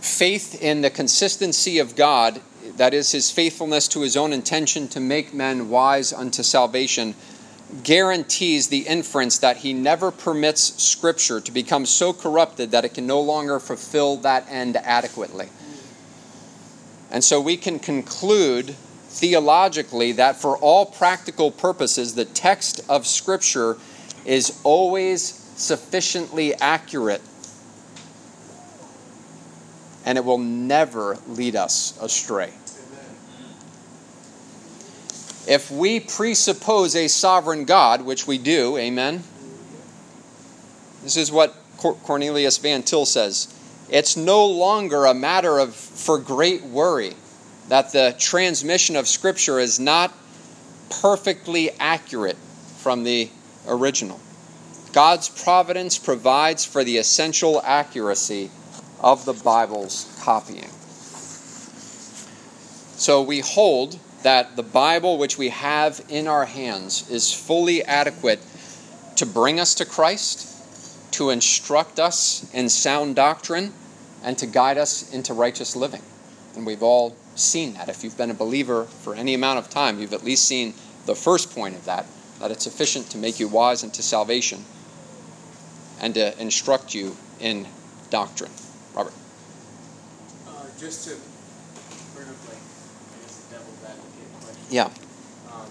[0.00, 2.40] Faith in the consistency of God,
[2.76, 7.14] that is, his faithfulness to his own intention to make men wise unto salvation,
[7.82, 13.06] guarantees the inference that he never permits Scripture to become so corrupted that it can
[13.06, 15.48] no longer fulfill that end adequately.
[17.10, 18.74] And so we can conclude
[19.18, 23.76] theologically that for all practical purposes, the text of Scripture
[24.24, 25.22] is always
[25.56, 27.22] sufficiently accurate
[30.04, 32.52] and it will never lead us astray
[35.46, 39.22] if we presuppose a sovereign God, which we do, amen,
[41.02, 43.52] this is what Cornelius Van Til says.
[43.88, 47.14] It's no longer a matter of for great worry
[47.68, 50.14] that the transmission of Scripture is not
[51.02, 52.36] perfectly accurate
[52.78, 53.28] from the
[53.66, 54.20] original.
[54.92, 58.50] God's providence provides for the essential accuracy
[59.00, 60.70] of the Bible's copying.
[62.96, 68.40] So we hold that the Bible which we have in our hands is fully adequate
[69.16, 73.72] to bring us to Christ, to instruct us in sound doctrine,
[74.22, 76.02] and to guide us into righteous living.
[76.54, 77.88] And we've all seen that.
[77.88, 81.14] If you've been a believer for any amount of time, you've at least seen the
[81.14, 82.06] first point of that,
[82.40, 84.64] that it's sufficient to make you wise unto salvation
[86.00, 87.66] and to instruct you in
[88.10, 88.50] doctrine.
[88.94, 89.12] Robert.
[90.48, 91.16] Uh, just to
[92.14, 94.64] bring up, like, I guess, the devil's advocate question.
[94.70, 94.90] Yeah.
[95.52, 95.70] Um,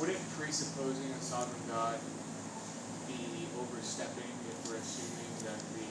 [0.00, 1.98] wouldn't presupposing a sovereign God
[3.06, 5.86] be overstepping if we're assuming that the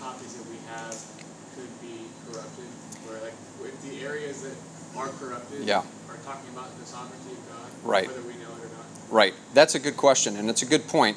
[0.00, 1.17] copies that we have
[1.58, 2.70] could be corrupted?
[3.06, 4.54] Where, like, with the areas that
[4.96, 5.78] are corrupted Yeah.
[5.78, 8.06] are talking about the sovereignty of God, Right.
[8.06, 8.86] whether we know it or not.
[9.10, 9.34] Right.
[9.54, 11.16] That's a good question, and it's a good point.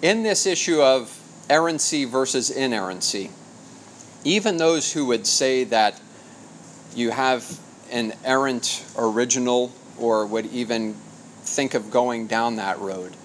[0.00, 1.18] In this issue of
[1.50, 3.30] errancy versus inerrancy,
[4.24, 6.00] even those who would say that
[6.94, 7.58] you have
[7.90, 10.94] an errant original or would even
[11.44, 13.16] think of going down that road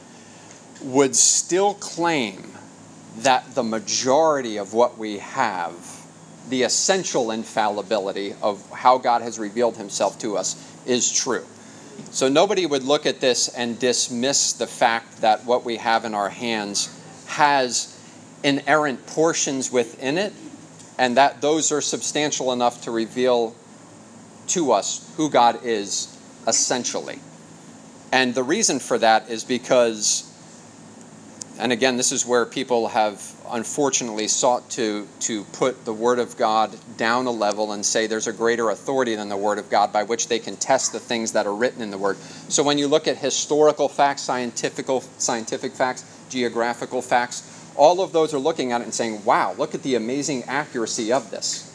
[0.82, 2.52] would still claim
[3.18, 5.74] that the majority of what we have,
[6.52, 11.46] the essential infallibility of how God has revealed himself to us, is true.
[12.12, 16.14] So nobody would look at this and dismiss the fact that what we have in
[16.14, 16.94] our hands
[17.28, 17.98] has
[18.44, 20.34] inerrant portions within it,
[20.98, 23.56] and that those are substantial enough to reveal
[24.48, 26.16] to us who God is
[26.48, 27.20] essentially.
[28.12, 30.31] And the reason for that is because,
[31.60, 36.38] and again, this is where people have unfortunately sought to, to put the Word of
[36.38, 39.92] God down a level and say there's a greater authority than the Word of God
[39.92, 42.18] by which they can test the things that are written in the Word.
[42.48, 44.88] So when you look at historical facts, scientific,
[45.18, 49.76] scientific facts, geographical facts, all of those are looking at it and saying, wow, look
[49.76, 51.68] at the amazing accuracy of this.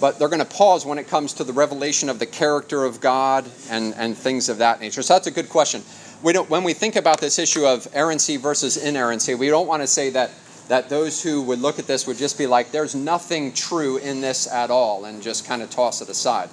[0.00, 3.00] But they're going to pause when it comes to the revelation of the character of
[3.00, 5.02] God and, and things of that nature.
[5.02, 5.82] So that's a good question.
[6.26, 9.84] We don't, when we think about this issue of errancy versus inerrancy, we don't want
[9.84, 10.32] to say that
[10.66, 14.20] that those who would look at this would just be like, there's nothing true in
[14.22, 16.50] this at all, and just kind of toss it aside.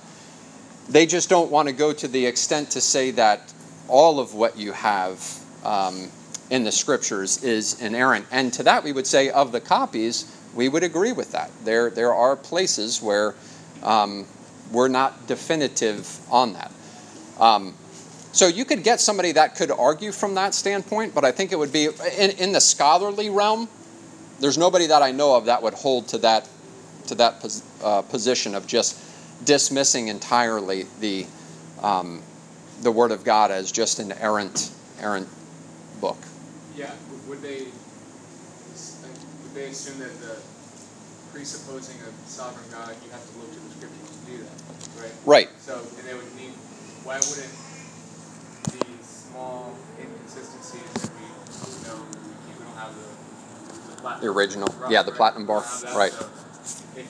[0.87, 3.51] They just don't want to go to the extent to say that
[3.87, 6.11] all of what you have um,
[6.51, 8.27] in the scriptures is inerrant.
[8.29, 11.49] And to that, we would say, of the copies, we would agree with that.
[11.63, 13.33] There, there are places where
[13.81, 14.27] um,
[14.71, 16.71] we're not definitive on that.
[17.39, 17.73] Um,
[18.33, 21.55] so you could get somebody that could argue from that standpoint, but I think it
[21.57, 21.85] would be
[22.17, 23.69] in, in the scholarly realm
[24.39, 26.49] there's nobody that I know of that would hold to that
[27.07, 28.99] to that pos, uh, position of just
[29.45, 31.25] dismissing entirely the
[31.81, 32.21] um,
[32.81, 34.69] the Word of God as just an errant
[34.99, 35.27] errant
[36.01, 36.17] book.
[36.75, 36.91] Yeah,
[37.27, 40.37] would- they, would they assume that the
[41.31, 45.13] presupposing a sovereign God, you have to look to the scriptures to do that, right?
[45.25, 45.49] Right.
[45.59, 46.51] So, and they would need,
[47.03, 47.49] why wouldn't
[49.33, 51.25] small inconsistencies that we
[51.89, 53.09] know, we don't have the,
[53.89, 54.21] the platinum.
[54.21, 54.67] The original.
[54.69, 55.17] bar, Yeah, the right?
[55.17, 56.13] platinum bar, We don't have that, right.
[56.13, 56.29] so
[56.93, 57.09] If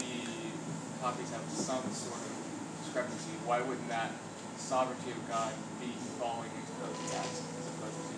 [0.00, 2.32] the copies have some sort of
[2.80, 4.12] discrepancy, why wouldn't that
[4.56, 8.16] sovereignty of God be falling into those gaps as opposed to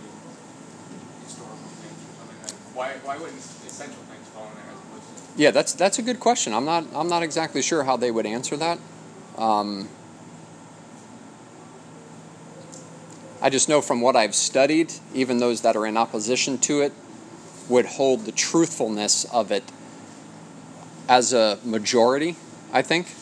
[1.27, 5.11] historical things or something like, why, why wouldn't essential things fall in there as opposed
[5.11, 5.43] to?
[5.43, 6.55] Yeah, that's that's a good question.
[6.55, 8.79] I'm not I'm not exactly sure how they would answer that.
[9.37, 9.89] Um,
[13.41, 16.93] I just know from what I've studied, even those that are in opposition to it
[17.69, 19.65] would hold the truthfulness of it
[21.09, 22.37] as a majority.
[22.73, 23.15] I think.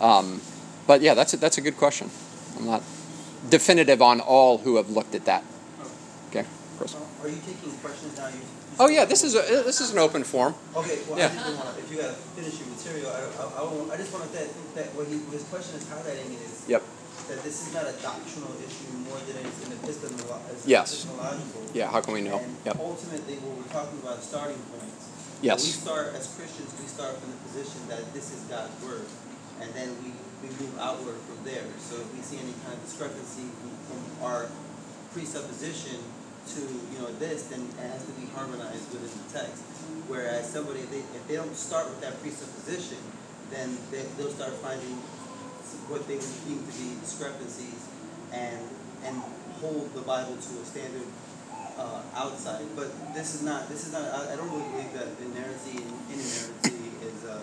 [0.00, 0.40] Um,
[0.86, 2.10] but yeah, that's a, that's a good question.
[2.56, 2.82] I'm not
[3.48, 5.44] definitive on all who have looked at that.
[6.30, 6.44] Okay,
[6.78, 6.94] Chris.
[6.94, 8.28] Are you taking questions now?
[8.28, 8.34] You,
[8.78, 10.54] Oh yeah, this is a this is an open forum.
[10.74, 11.28] Okay, well, Yeah.
[11.28, 14.32] I want to, if you gotta finish your material, I, I, I, I just wanted
[14.32, 16.82] that, that what he, his question is highlighting is Yep.
[17.30, 20.90] That this is not a doctrinal issue more than it's an epistemolo- it's Yes.
[21.06, 21.62] epistemological.
[21.72, 21.86] Yeah.
[21.86, 22.38] How can we know?
[22.42, 22.76] And Yep.
[22.82, 25.06] ultimately, what we're talking about is starting points.
[25.40, 25.62] Yes.
[25.62, 29.06] We start, as Christians, we start from the position that this is God's word,
[29.62, 30.10] and then we,
[30.42, 31.64] we move outward from there.
[31.78, 33.46] So if we see any kind of discrepancy
[33.88, 34.50] from our
[35.14, 36.02] presupposition
[36.54, 39.62] to, you know, this, then it has to be harmonized within the text.
[40.10, 42.98] Whereas somebody, they, if they don't start with that presupposition,
[43.50, 44.98] then they, they'll start finding
[45.88, 47.82] what they would deem to be discrepancies
[48.32, 48.60] and,
[49.04, 49.16] and
[49.60, 51.06] hold the Bible to a standard
[51.78, 52.64] uh, outside.
[52.76, 55.90] But this is not, this is not, I, I don't really believe that inerrancy and
[56.12, 57.42] inerrancy is a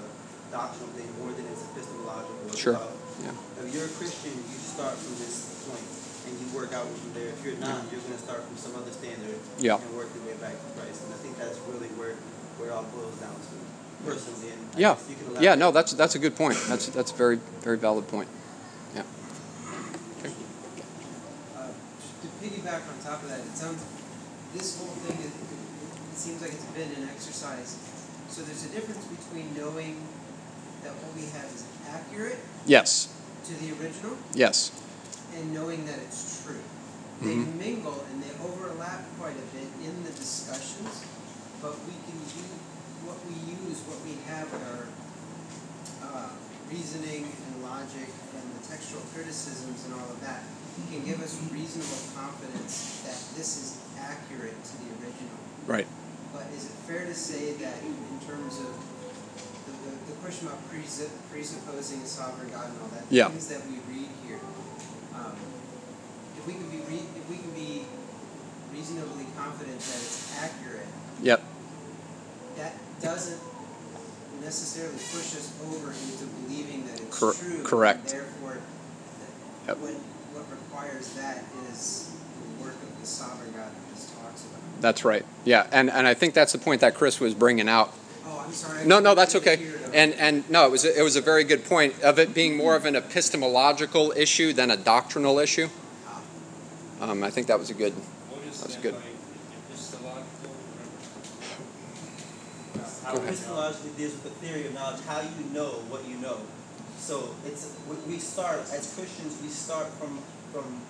[0.52, 2.36] doctrinal thing more than it's epistemological.
[2.48, 2.74] It's Sure.
[2.78, 2.94] about-
[3.24, 3.34] Yeah.
[3.66, 5.82] If you're a Christian, you start from this point
[6.30, 7.34] and you work out from there.
[7.34, 9.82] If you're not, you're going to start from some other standard Yeah.
[9.82, 11.02] and work your way back to Christ.
[11.10, 12.14] And I think that's really where,
[12.62, 13.56] where it all boils down to,
[14.78, 14.96] Yeah.
[15.40, 15.56] Yeah.
[15.56, 16.58] No, that's that's a good point.
[16.68, 18.28] That's that's a very very valid point.
[18.96, 19.02] Yeah.
[21.56, 21.68] Uh,
[22.22, 23.84] to piggyback on top of that, it sounds
[24.54, 27.78] this whole thing it, it seems like it's been an exercise.
[28.30, 30.02] So there's a difference between knowing
[30.84, 33.10] that what we have is accurate Yes.
[33.46, 34.72] to the original Yes.
[35.36, 36.62] and knowing that it's true.
[37.22, 37.58] They Mhm.
[37.58, 41.02] mingle and they overlap quite a bit in the discussions,
[41.62, 42.54] but we can use
[43.08, 44.84] what we use, what we have in our
[46.04, 46.30] uh,
[46.70, 50.44] reasoning and logic and the textual criticisms and all of that
[50.92, 55.34] can give us reasonable confidence that this is accurate to the original.
[55.66, 55.88] Right.
[56.32, 58.72] But is it fair to say that in terms of
[59.66, 63.28] the, the, the question about presu- presupposing a sovereign God and all that, Yeah.
[63.30, 64.40] things that we read here,
[65.18, 65.34] um,
[66.38, 67.84] if we can be re- if we can be
[68.72, 70.88] reasonably confident that it's accurate,
[71.24, 71.42] Yep.
[72.58, 73.40] that doesn't
[74.42, 77.64] necessarily push us over into believing that it's Cor- true.
[77.64, 78.12] correct.
[78.14, 78.58] And therefore,
[79.68, 79.78] Yep.
[79.80, 81.44] what, what requires that
[81.74, 82.10] is
[82.58, 84.62] the work of the sovereign God that this talks about.
[84.82, 85.26] That's right.
[85.44, 87.94] Yeah, and and I think that's the point that Chris was bringing out.
[88.26, 88.82] Oh, I'm sorry.
[88.82, 89.60] I No, no, that's okay.
[89.94, 92.56] And and no, it was a, it was a very good point of it being
[92.56, 95.68] more of an epistemological issue than a doctrinal issue.
[97.02, 97.94] Um, I think that was a good.
[97.94, 98.94] What is That's that good.
[98.96, 99.02] by
[99.72, 100.52] epistemological?
[103.08, 103.40] How Go we ahead.
[103.48, 103.72] know.
[103.96, 106.44] Deals with the theory of knowledge, how you know what you know.
[107.00, 109.32] So it's we- start as Christians.
[109.40, 110.20] We start from
[110.52, 110.84] from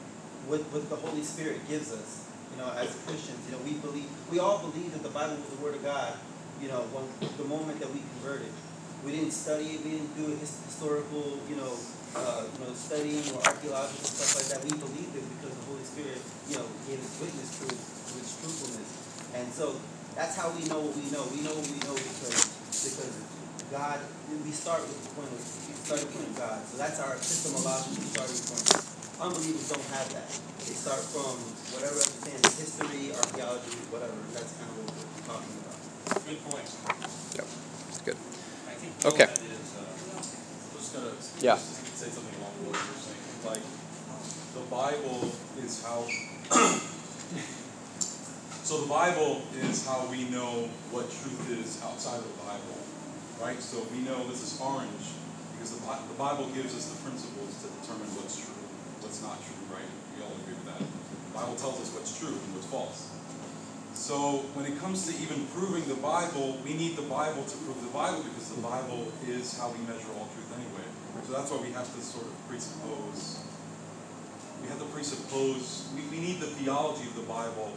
[0.49, 2.25] what what the Holy Spirit gives us.
[2.49, 5.45] You know, as Christians, you know, we believe we all believe that the Bible is
[5.45, 6.17] the Word of God.
[6.57, 8.49] You know, when the moment that we converted,
[9.05, 9.85] we didn't study it.
[9.85, 11.77] We didn't do a his, historical, you know,
[12.17, 14.65] uh, you know, studying or archaeological stuff like that.
[14.65, 16.17] We believed it because the Holy Spirit,
[16.49, 18.89] you know, gave us witness to to its truthfulness.
[19.37, 19.77] And so
[20.17, 21.21] that's how we know what we know.
[21.29, 22.41] We know what we know because
[22.81, 23.13] because
[23.71, 23.99] God.
[24.43, 26.59] We start with the point of we start with the point of God.
[26.67, 28.67] So that's our epistemological starting point.
[29.19, 30.27] Unbelievers don't have that.
[30.67, 31.35] They start from
[31.75, 34.15] whatever understanding, history, archaeology, whatever.
[34.35, 35.77] That's kind of what we're talking about.
[36.27, 36.67] Good point.
[37.39, 37.47] Yep.
[37.91, 38.19] It's good.
[38.67, 39.27] I think Okay.
[39.31, 39.95] that is, uh,
[40.75, 41.11] just gonna
[41.43, 41.55] Yeah.
[41.55, 43.23] just say something along what you were saying.
[43.47, 43.63] Like
[44.55, 46.03] the Bible is how
[48.67, 52.75] so the Bible is how we know what truth is outside of the Bible.
[53.39, 53.55] Right?
[53.63, 55.07] So we know this is orange
[55.55, 58.59] because the, the Bible gives us the principles to determine what's true,
[58.99, 59.87] what's not true, right?
[60.11, 60.83] We all agree with that.
[60.83, 63.07] The Bible tells us what's true and what's false.
[63.95, 67.79] So when it comes to even proving the Bible, we need the Bible to prove
[67.79, 70.83] the Bible because the Bible is how we measure all truth anyway.
[71.23, 73.47] So that's why we have to sort of presuppose.
[74.59, 75.87] We have to presuppose.
[75.95, 77.71] We, we need the theology of the Bible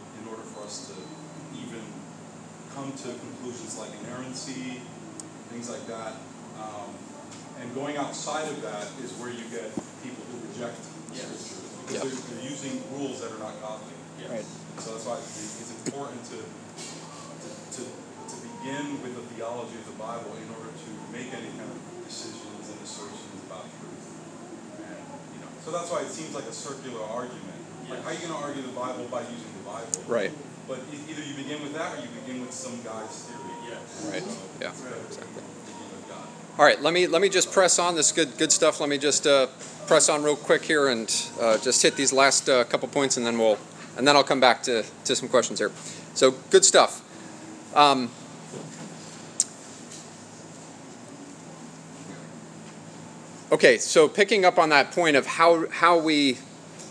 [0.61, 0.95] for us to
[1.57, 1.81] even
[2.75, 4.81] come to conclusions like inerrancy,
[5.49, 6.13] things like that.
[6.61, 6.93] Um,
[7.59, 9.73] and going outside of that is where you get
[10.05, 10.77] people who reject
[11.09, 11.25] the Yes.
[11.25, 12.03] scriptures because Yep.
[12.05, 13.97] they're, they're using rules that are not godly.
[14.29, 14.45] Right.
[14.77, 19.97] So that's why it's it's important to, to, to begin with the theology of the
[19.97, 24.07] Bible in order to make any kind of decisions and assertions about truth.
[24.77, 25.01] And,
[25.35, 27.59] you know, so that's why it seems like a circular argument.
[27.89, 29.99] Like, how are you going to argue the Bible by using the Bible?
[30.07, 30.31] Right.
[30.71, 33.41] But either you begin with that or you begin with some guy's theory.
[33.67, 34.09] Yes.
[34.09, 34.23] Right.
[34.23, 34.69] So, Yeah.
[34.69, 35.43] it's Exactly.
[35.65, 36.23] begin with God.
[36.57, 38.79] All right, let me let me just press on this good good stuff.
[38.79, 39.47] Let me just uh,
[39.85, 43.25] press on real quick here and uh, just hit these last uh, couple points, and
[43.25, 43.57] then we'll
[43.97, 45.71] and then I'll come back to, to some questions here.
[46.13, 47.01] So good stuff.
[47.75, 48.09] Um,
[53.51, 56.37] okay, so picking up on that point of how how we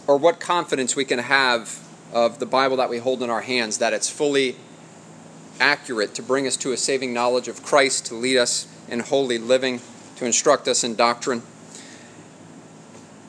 [0.06, 1.80] or what confidence we can have
[2.12, 4.56] of the Bible that we hold in our hands that it's fully
[5.60, 9.38] accurate to bring us to a saving knowledge of Christ, to lead us in holy
[9.38, 9.80] living,
[10.16, 11.42] to instruct us in doctrine.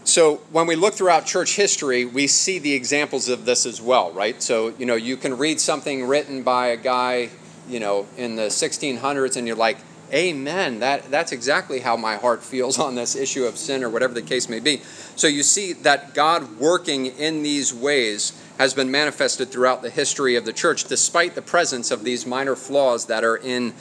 [0.03, 4.11] So when we look throughout church history, we see the examples of this as well,
[4.11, 4.41] right?
[4.41, 7.29] So, you know, you can read something written by a guy,
[7.69, 9.77] you know, in the 1600s and you're like,
[10.11, 10.79] "Amen.
[10.79, 14.21] That that's exactly how my heart feels on this issue of sin or whatever the
[14.21, 14.81] case may be."
[15.15, 20.35] So you see that God working in these ways has been manifested throughout the history
[20.35, 23.73] of the church despite the presence of these minor flaws that are in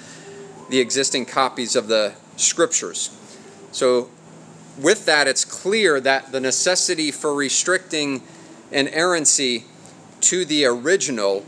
[0.71, 3.17] the existing copies of the scriptures.
[3.73, 4.09] So
[4.81, 8.23] with that, it's clear that the necessity for restricting
[8.71, 9.65] inerrancy
[10.23, 11.45] to the original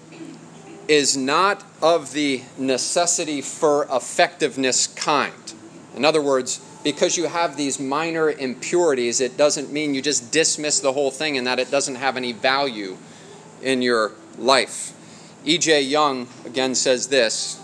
[0.89, 5.55] is not of the necessity for effectiveness kind.
[5.97, 10.81] In other words, because you have these minor impurities, it doesn't mean you just dismiss
[10.81, 12.97] the whole thing and that it doesn't have any value
[13.63, 14.93] in your life.
[15.45, 15.83] E.J.
[15.83, 17.59] Young again says this,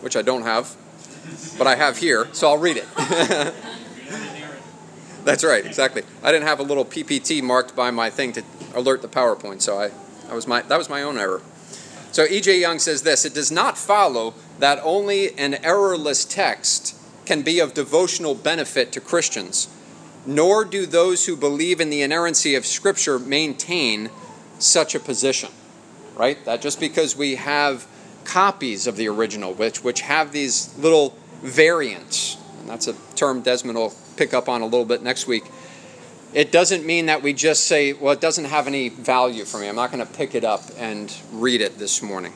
[0.00, 0.76] which I don't have,
[1.58, 2.86] but I have here, so I'll read it.
[5.24, 6.02] That's right, exactly.
[6.22, 8.42] I didn't have a little PPT marked by my thing to
[8.74, 9.62] alert the PowerPoint.
[9.62, 9.88] So I,
[10.26, 11.40] that was my that was my own error.
[12.12, 12.60] So E.J.
[12.60, 16.94] Young says this: It does not follow that only an errorless text
[17.24, 19.68] can be of devotional benefit to Christians,
[20.26, 24.10] nor do those who believe in the inerrancy of Scripture maintain
[24.58, 25.50] such a position.
[26.16, 26.42] Right?
[26.44, 27.86] That just because we have
[28.24, 33.78] copies of the original, which which have these little variants, and that's a term Desmond
[33.78, 35.44] will pick up on a little bit next week.
[36.32, 39.68] It doesn't mean that we just say, well, it doesn't have any value for me.
[39.68, 42.32] I'm not going to pick it up and read it this morning.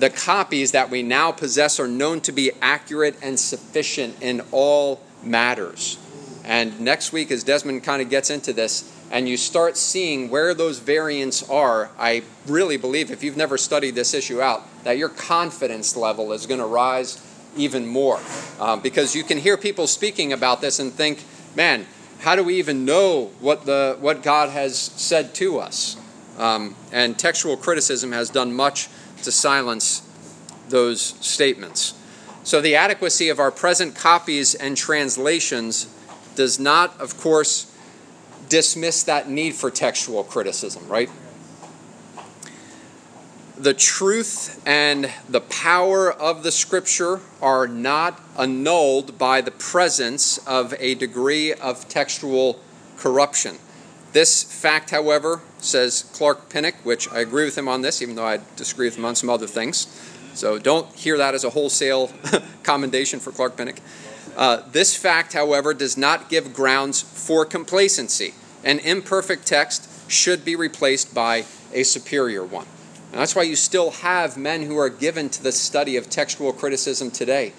[0.00, 5.00] The copies that we now possess are known to be accurate and sufficient in all
[5.22, 5.98] matters.
[6.46, 10.54] And next week, as Desmond kind of gets into this, and you start seeing where
[10.54, 15.08] those variants are, I really believe, if you've never studied this issue out, that your
[15.08, 17.20] confidence level is going to rise
[17.56, 18.20] even more.
[18.60, 21.24] Um, because you can hear people speaking about this and think,
[21.56, 21.86] man,
[22.20, 25.96] how do we even know what, the, what God has said to us?
[26.38, 28.88] Um, and textual criticism has done much
[29.22, 30.02] to silence
[30.68, 31.94] those statements.
[32.44, 35.92] So, the adequacy of our present copies and translations
[36.36, 37.72] does not, of course,
[38.48, 41.10] dismiss that need for textual criticism, right?
[43.58, 50.74] The truth and the power of the scripture are not annulled by the presence of
[50.78, 52.60] a degree of textual
[52.98, 53.56] corruption.
[54.12, 58.26] This fact, however, says Clark Pinnock, which I agree with him on this, even though
[58.26, 59.86] I disagree with him on some other things.
[60.34, 62.10] So don't hear that as a wholesale
[62.62, 63.76] commendation for Clark Pinnock.
[64.36, 68.34] Uh, this fact, however, does not give grounds for complacency.
[68.62, 72.66] An imperfect text should be replaced by a superior one.
[73.12, 76.52] And that's why you still have men who are given to the study of textual
[76.52, 77.54] criticism today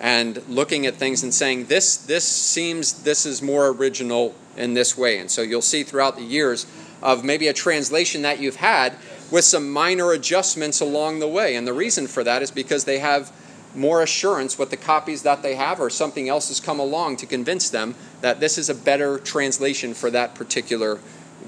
[0.00, 4.96] and looking at things and saying, this, this seems this is more original in this
[4.96, 5.18] way.
[5.18, 6.66] And so you'll see throughout the years
[7.02, 8.94] of maybe a translation that you've had
[9.30, 11.56] with some minor adjustments along the way.
[11.56, 13.32] And the reason for that is because they have
[13.76, 17.26] more assurance with the copies that they have, or something else has come along to
[17.26, 20.98] convince them that this is a better translation for that particular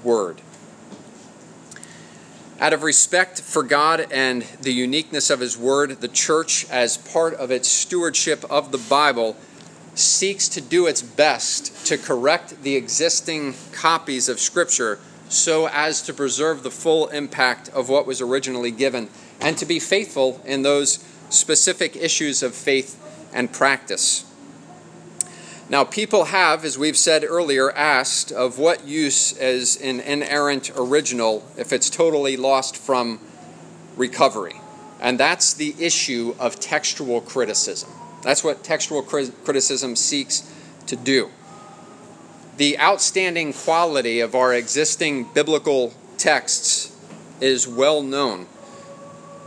[0.03, 0.41] word.
[2.61, 7.35] Out of respect for God and the uniqueness of His Word, the church, as part
[7.35, 9.37] of its stewardship of the Bible,
[9.95, 14.99] seeks to do its best to correct the existing copies of Scripture
[15.29, 19.09] so as to preserve the full impact of what was originally given
[19.41, 22.99] and to be faithful in those specific issues of faith
[23.33, 24.25] and practice.
[25.71, 31.47] Now, people have, as we've said earlier, asked of what use is an inerrant original
[31.59, 33.21] if it's totally lost from
[33.97, 34.61] recovery.
[35.01, 37.91] And that's the issue of textual criticism.
[38.23, 40.51] That's what textual criticism seeks
[40.87, 41.31] to do.
[42.57, 46.97] The outstanding quality of our existing biblical texts
[47.41, 48.47] is well known.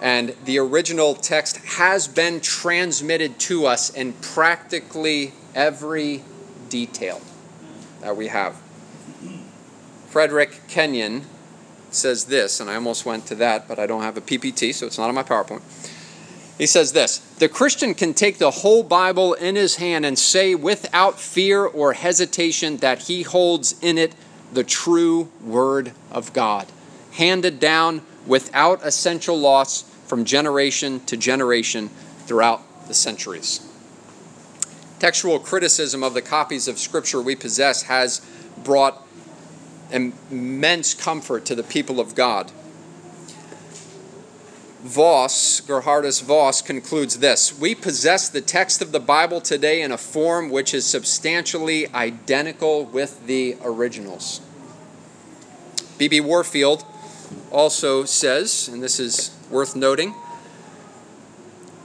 [0.02, 6.24] And the original text has been transmitted to us in practically every
[6.70, 7.22] detail
[8.02, 8.60] that we have.
[10.08, 11.26] Frederick Kenyon
[11.92, 14.88] says this, and I almost went to that, but I don't have a PPT, so
[14.88, 15.62] it's not on my PowerPoint.
[16.58, 20.56] He says this The Christian can take the whole Bible in his hand and say
[20.56, 24.16] without fear or hesitation that he holds in it
[24.54, 26.68] the true Word of God,
[27.14, 31.90] handed down without essential loss from generation to generation
[32.26, 33.66] throughout the centuries.
[35.00, 38.20] Textual criticism of the copies of Scripture we possess has
[38.62, 39.08] brought
[39.90, 42.52] immense comfort to the people of God.
[44.82, 49.98] Vos, Geerhardus Vos, concludes this We possess the text of the Bible today in a
[49.98, 54.42] form which is substantially identical with the originals.
[55.98, 56.20] B.B.
[56.20, 56.84] Warfield
[57.52, 60.14] also says, and this is worth noting.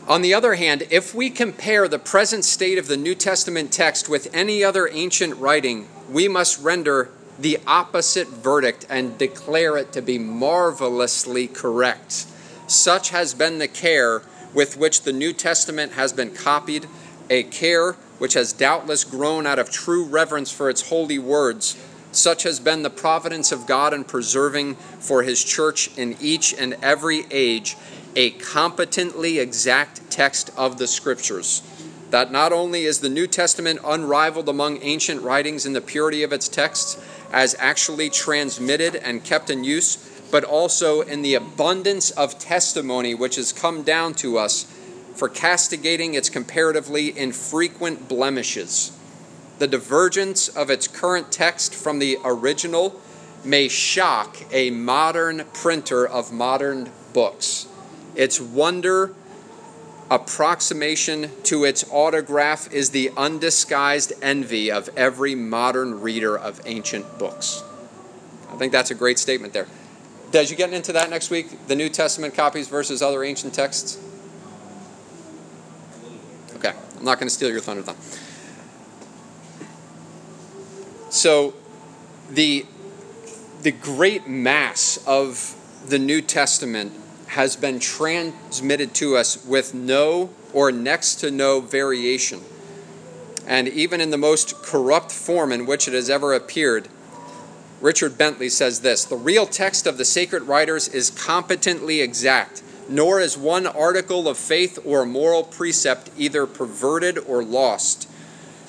[0.09, 4.09] On the other hand, if we compare the present state of the New Testament text
[4.09, 10.03] with any other ancient writing, we must render the opposite verdict and declare it to
[10.03, 12.27] be marvelously correct.
[12.69, 14.23] Such has been the care
[14.55, 16.87] with which the New Testament has been copied,
[17.29, 21.77] a care which has doubtless grown out of true reverence for its holy words.
[22.17, 26.75] Such has been the providence of God in preserving for His church in each and
[26.83, 27.77] every age
[28.17, 31.61] a competently exact text of the Scriptures.
[32.09, 36.33] That not only is the New Testament unrivaled among ancient writings in the purity of
[36.33, 36.99] its texts,
[37.31, 39.97] as actually transmitted and kept in use,
[40.31, 44.65] but also in the abundance of testimony which has come down to us
[45.15, 48.96] for castigating its comparatively infrequent blemishes.
[49.59, 53.01] The divergence of its current text from the original
[53.45, 57.67] may shock a modern printer of modern books.
[58.15, 59.15] Its wonder
[60.11, 67.63] approximation to its autograph is the undisguised envy of every modern reader of ancient books.
[68.51, 69.67] I think that's a great statement there.
[70.33, 71.67] Des, you getting into that next week?
[71.67, 73.99] The New Testament copies versus other ancient texts?
[76.57, 77.97] Okay, I'm not going to steal your thunder then.
[81.17, 81.55] So,
[82.29, 82.67] the
[83.63, 85.57] the great mass of
[85.89, 86.93] the New Testament
[87.29, 92.43] has been transmitted to us with no or next to no variation.
[93.47, 96.87] And even in the most corrupt form in which it has ever appeared,
[97.81, 103.21] Richard Bentley says this The real text of the sacred writers is competently exact, nor
[103.21, 108.07] is one article of faith or moral precept either perverted or lost.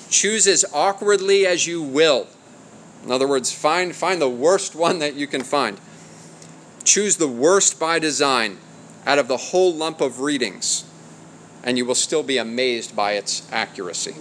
[0.10, 2.28] Choose as awkwardly as you will.
[3.08, 5.80] In other words, find, find the worst one that you can find.
[6.84, 8.58] Choose the worst by design
[9.06, 10.84] out of the whole lump of readings,
[11.64, 14.16] and you will still be amazed by its accuracy.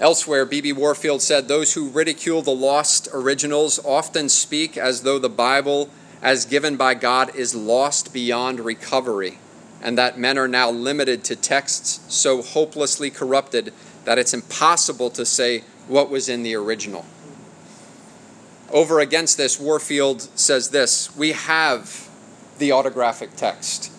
[0.00, 0.72] Elsewhere, B.B.
[0.72, 5.90] Warfield said, Those who ridicule the lost originals often speak as though the Bible,
[6.22, 9.40] as given by God, is lost beyond recovery,
[9.82, 13.74] and that men are now limited to texts so hopelessly corrupted
[14.06, 17.04] that it's impossible to say what was in the original.
[18.70, 22.08] Over against this, Warfield says this We have
[22.58, 23.92] the autographic text.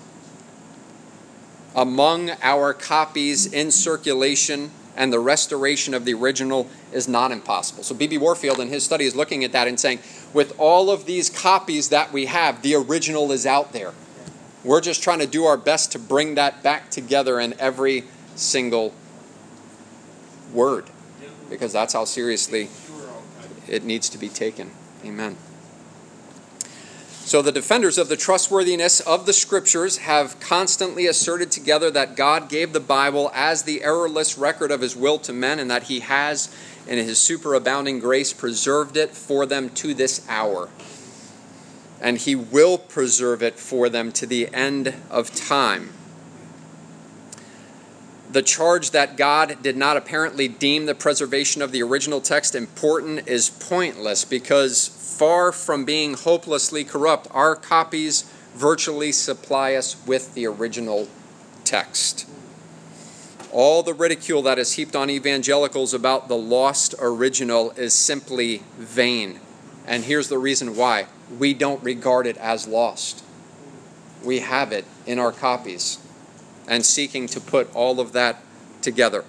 [1.76, 7.84] Among our copies in circulation, and the restoration of the original is not impossible.
[7.84, 8.18] So B.B.
[8.18, 10.00] Warfield in his study is looking at that and saying,
[10.34, 13.94] with all of these copies that we have, the original is out there.
[14.66, 18.04] We're just trying to do our best to bring that back together in every
[18.36, 18.94] single
[20.54, 20.86] word
[21.52, 22.70] because that's how seriously
[23.68, 24.72] it needs to be taken.
[25.06, 25.38] Amen.
[27.24, 32.50] So, the defenders of the trustworthiness of the Scriptures have constantly asserted together that God
[32.50, 36.00] gave the Bible as the errorless record of His will to men, and that He
[36.00, 36.54] has,
[36.88, 40.70] in His superabounding grace, preserved it for them to this hour.
[42.02, 45.92] And He will preserve it for them to the end of time.
[48.32, 53.28] The charge that God did not apparently deem the preservation of the original text important
[53.28, 58.24] is pointless because far from being hopelessly corrupt, our copies
[58.56, 61.10] virtually supply us with the original
[61.66, 62.26] text.
[63.52, 69.42] All the ridicule that is heaped on evangelicals about the lost original is simply vain.
[69.86, 71.08] And here's the reason why
[71.38, 73.26] we don't regard it as lost.
[74.24, 75.98] We have it in our copies
[76.68, 78.44] and seeking to put all of that
[78.82, 79.24] together.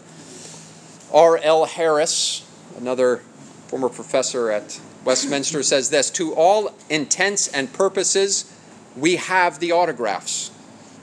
[1.13, 1.67] R.L.
[1.67, 2.47] Harris,
[2.79, 3.19] another
[3.67, 8.53] former professor at Westminster says this To all intents and purposes,
[8.97, 10.51] we have the autographs.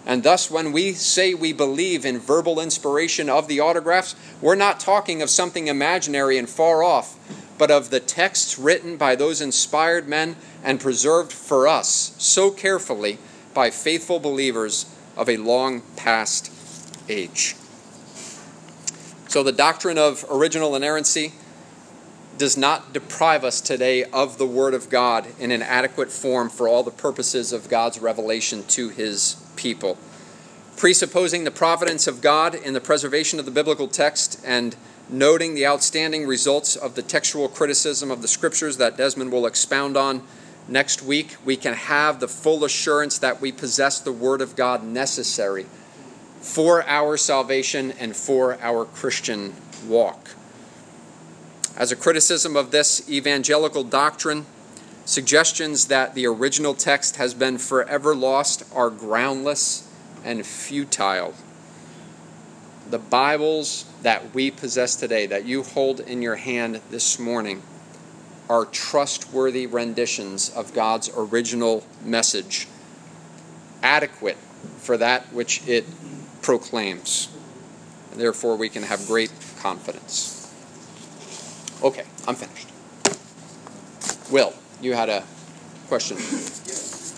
[0.06, 4.80] And thus, when we say we believe in verbal inspiration of the autographs, we're not
[4.80, 7.16] talking of something imaginary and far off,
[7.58, 13.20] but of the texts written by those inspired men and preserved for us so carefully
[13.54, 14.86] by faithful believers
[15.20, 16.52] of a long past
[17.10, 17.56] age.
[19.28, 21.34] So, the doctrine of original inerrancy
[22.40, 26.70] does not deprive us today of the Word of God in an adequate form for
[26.70, 29.98] all the purposes of God's revelation to His people.
[30.78, 34.78] Presupposing the providence of God in the preservation of the biblical text and
[35.10, 39.98] noting the outstanding results of the textual criticism of the Scriptures that Desmond will expound
[39.98, 40.24] on
[40.70, 44.84] next week, we can have the full assurance that we possess the Word of God
[44.84, 45.66] necessary
[46.42, 49.54] for our salvation and for our Christian
[49.88, 50.30] walk.
[51.76, 54.46] As a criticism of this evangelical doctrine,
[55.06, 59.88] suggestions that the original text has been forever lost are groundless
[60.24, 61.34] and futile.
[62.90, 67.62] The Bibles that we possess today, that you hold in your hand this morning,
[68.50, 72.68] are trustworthy renditions of God's original message,
[73.84, 74.38] adequate
[74.80, 75.86] for that which it
[76.42, 77.30] proclaims.
[78.12, 80.52] And therefore, we can have great confidence.
[81.84, 82.68] Okay, I'm finished.
[84.32, 85.24] Will, you had a
[85.88, 86.18] question.
[86.18, 86.38] Yeah, the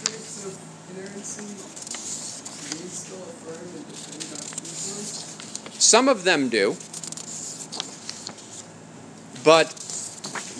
[0.03, 0.59] critics of
[0.95, 4.51] inerrancy, do they still affirm and defend God's
[5.65, 5.82] truth?
[5.82, 6.75] Some of them do,
[9.43, 9.80] but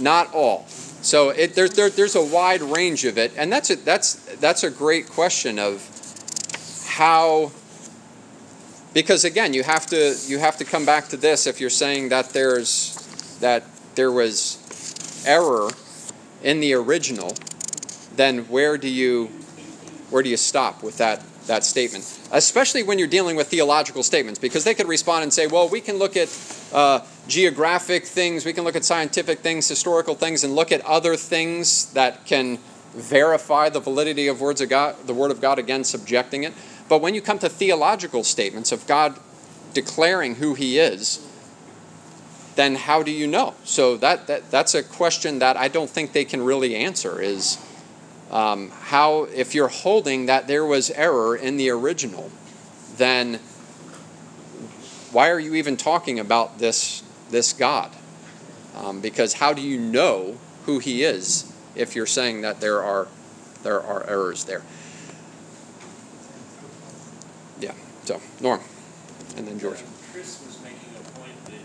[0.02, 0.68] not all.
[1.02, 4.64] So it, there, there, there's a wide range of it, and that's a, that's that's
[4.64, 5.88] a great question of
[6.88, 7.52] how.
[8.93, 12.10] Because again, you have to you have to come back to this if you're saying
[12.10, 12.95] that there's
[13.39, 13.64] that
[13.95, 15.70] there was error
[16.43, 17.36] in the original,
[18.16, 19.28] then where do you
[20.10, 22.20] where do you stop with that that statement?
[22.32, 25.82] Especially when you're dealing with theological statements, because they could respond and say, "Well, we
[25.82, 26.30] can look at
[26.72, 31.18] uh, geographic things, we can look at scientific things, historical things, and look at other
[31.18, 32.60] things that can
[32.94, 36.54] verify the validity of words of God, the Word of God, again subjecting it."
[36.88, 39.18] But when you come to theological statements of God
[39.74, 41.26] declaring who He is,
[42.56, 43.56] then how do you know?
[43.64, 47.22] So that, that that's a question that I don't think they can really answer.
[47.22, 47.58] Is
[48.32, 52.32] um, how if you're holding that there was error in the original,
[52.98, 53.40] then
[55.12, 57.92] why are you even talking about this this God?
[58.76, 63.08] Um, because how do you know who He is if you're saying that there are
[63.64, 64.64] there are errors there?
[67.60, 67.74] Yeah.
[68.06, 68.62] So Norm,
[69.36, 69.80] and then George.
[70.12, 71.64] Chris was making a point that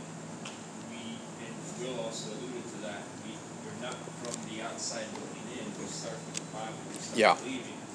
[0.90, 5.66] we, and Will also alluded to that, we, we're not from the outside looking in,
[5.82, 7.36] we start from the Bible, we start Yeah.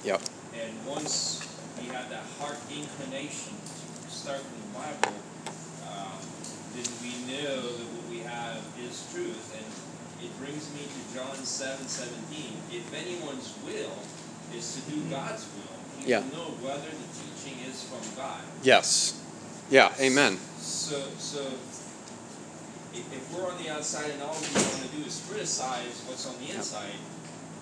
[0.04, 0.22] Yep.
[0.58, 1.46] And once
[1.78, 5.14] we have that heart inclination to start the Bible,
[5.86, 6.18] uh,
[6.74, 9.54] then we know that what we have is truth.
[9.54, 12.58] And it brings me to John seven seventeen.
[12.74, 13.94] If anyone's will
[14.58, 16.26] is to do God's will, he Yeah.
[16.26, 18.42] will know whether the teaching is from God.
[18.64, 19.22] Yes.
[19.70, 19.94] Yeah.
[20.00, 20.40] Amen.
[20.60, 21.46] So, so
[22.94, 26.26] if, if we're on the outside and all we want to do is criticize what's
[26.26, 26.56] on the Yep.
[26.58, 26.98] inside,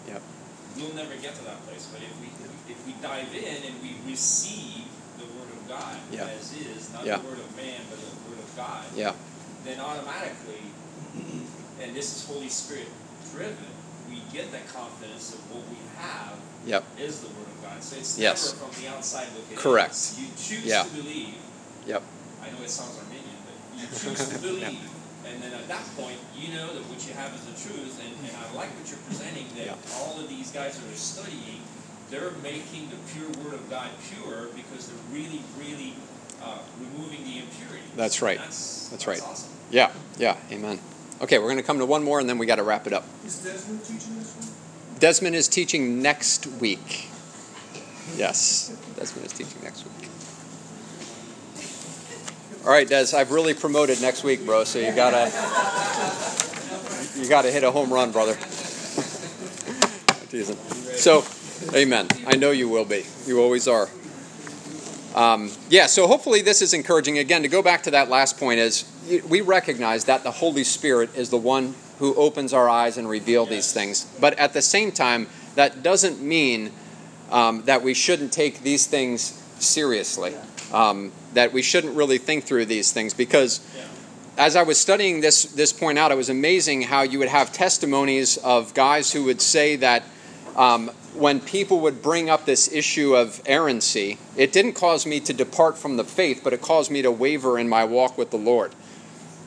[0.08, 0.22] Yep.
[0.80, 1.88] We'll never get to that place.
[1.92, 2.28] But if we
[2.72, 4.86] if we dive in and we receive
[5.18, 6.26] the Word of God Yeah.
[6.32, 7.18] as is, not Yeah.
[7.18, 9.14] the Word of man, but the Word of God, Yeah.
[9.66, 10.72] then automatically,
[11.82, 12.88] and this is Holy Spirit
[13.34, 13.58] driven,
[14.10, 16.84] we get that confidence of what we have Yep.
[17.00, 17.84] is the Word of God.
[17.84, 18.54] So it's Yes.
[18.54, 19.58] never from the outside looking in.
[19.58, 19.96] Correct.
[20.18, 20.84] You choose Yeah.
[20.84, 21.36] to believe.
[21.88, 22.04] Yep.
[22.44, 24.90] I know it sounds Arminian, but you choose to believe.
[25.30, 28.02] And then at that point, you know that what you have is the truth.
[28.04, 29.96] And, and I like what you're presenting that Yeah.
[30.02, 31.62] all of these guys that are studying,
[32.10, 35.94] they're making the pure Word of God pure because they're really, really
[36.42, 37.90] uh, removing the impurities.
[37.96, 38.40] That's right.
[38.40, 39.22] That's, That's that's right.
[39.30, 39.50] awesome.
[39.70, 39.92] Yeah.
[40.18, 40.38] Yeah.
[40.52, 40.80] Amen.
[41.22, 42.94] Okay, we're going to come to one more and then we got to wrap it
[42.94, 43.06] up.
[43.26, 44.48] Is Desmond teaching this one?
[45.00, 47.08] Desmond is teaching next week.
[48.18, 50.10] Yes, Desmond is teaching next week.
[52.66, 54.66] All right, Des, I've really promoted next week, bro.
[54.66, 55.32] So you gotta,
[57.16, 58.34] you gotta hit a home run, brother.
[60.30, 60.58] Teasing.
[60.98, 61.24] So,
[61.74, 62.08] amen.
[62.28, 63.06] I know you will be.
[63.26, 63.88] You always are.
[65.16, 65.88] Um, yeah.
[65.88, 67.18] So hopefully this is encouraging.
[67.18, 68.84] Again, to go back to that last point is
[69.28, 73.46] we recognize that the Holy Spirit is the one who opens our eyes and reveal
[73.46, 74.06] these things.
[74.20, 76.74] But at the same time, that doesn't mean
[77.32, 80.34] um, that we shouldn't take these things seriously.
[80.74, 83.62] Um, that we shouldn't really think through these things because
[84.38, 87.52] as I was studying this this point out, it was amazing how you would have
[87.52, 90.04] testimonies of guys who would say that
[90.56, 95.34] um, when people would bring up this issue of errancy, it didn't cause me to
[95.34, 98.38] depart from the faith, but it caused me to waver in my walk with the
[98.38, 98.74] Lord.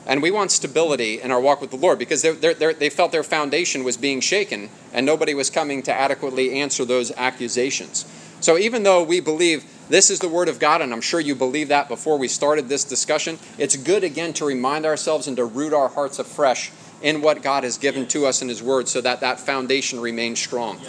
[0.05, 2.89] And we want stability in our walk with the Lord because they're, they're, they're, they
[2.89, 8.05] felt their foundation was being shaken and nobody was coming to adequately answer those accusations.
[8.41, 11.35] So even though we believe this is the Word of God, and I'm sure you
[11.35, 15.45] believe that before we started this discussion, it's good again to remind ourselves and to
[15.45, 16.71] root our hearts afresh
[17.01, 20.39] in what God has given to us in His Word so that that foundation remains
[20.39, 20.79] strong.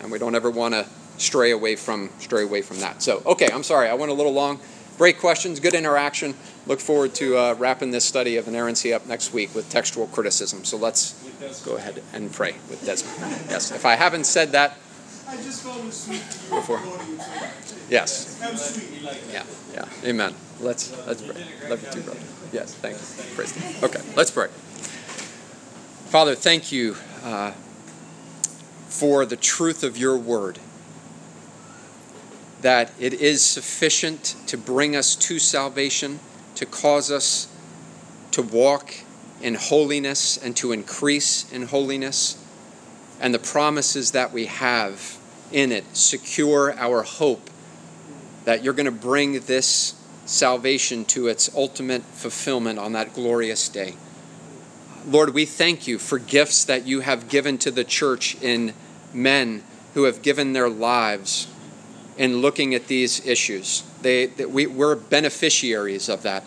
[0.00, 0.86] And we don't ever want to
[1.18, 3.02] stray away from stray away from that.
[3.02, 4.60] So, okay, I'm sorry, I went a little long.
[4.96, 6.34] Great questions, good interaction.
[6.66, 10.64] Look forward to uh, wrapping this study of inerrancy up next week with textual criticism.
[10.64, 11.12] So let's
[11.64, 13.16] go ahead and pray with Desmond.
[13.48, 14.76] Yes, if I haven't said that,
[15.28, 16.80] I just found it sweet that you Before.
[17.90, 18.36] yes.
[18.36, 18.98] That was sweet.
[18.98, 19.46] You like that?
[19.74, 20.08] Yeah, yeah.
[20.08, 20.34] Amen.
[20.60, 21.36] Let's let's pray.
[21.68, 22.20] Love you too, brother.
[22.50, 23.34] Yes, thank you.
[23.34, 23.90] Praise God.
[23.90, 24.48] Okay, let's pray.
[26.06, 27.52] Father, thank you uh,
[28.88, 30.58] for the truth of your word.
[32.62, 36.20] That it is sufficient to bring us to salvation,
[36.54, 37.48] to cause us
[38.30, 38.94] to walk
[39.42, 42.42] in holiness and to increase in holiness,
[43.20, 45.17] and the promises that we have
[45.52, 47.50] in it secure our hope
[48.44, 49.94] that you're going to bring this
[50.24, 53.94] salvation to its ultimate fulfillment on that glorious day.
[55.06, 58.74] Lord, we thank you for gifts that you have given to the church in
[59.12, 59.62] men
[59.94, 61.48] who have given their lives
[62.18, 63.84] in looking at these issues.
[64.02, 66.42] They, that we, we're beneficiaries of that.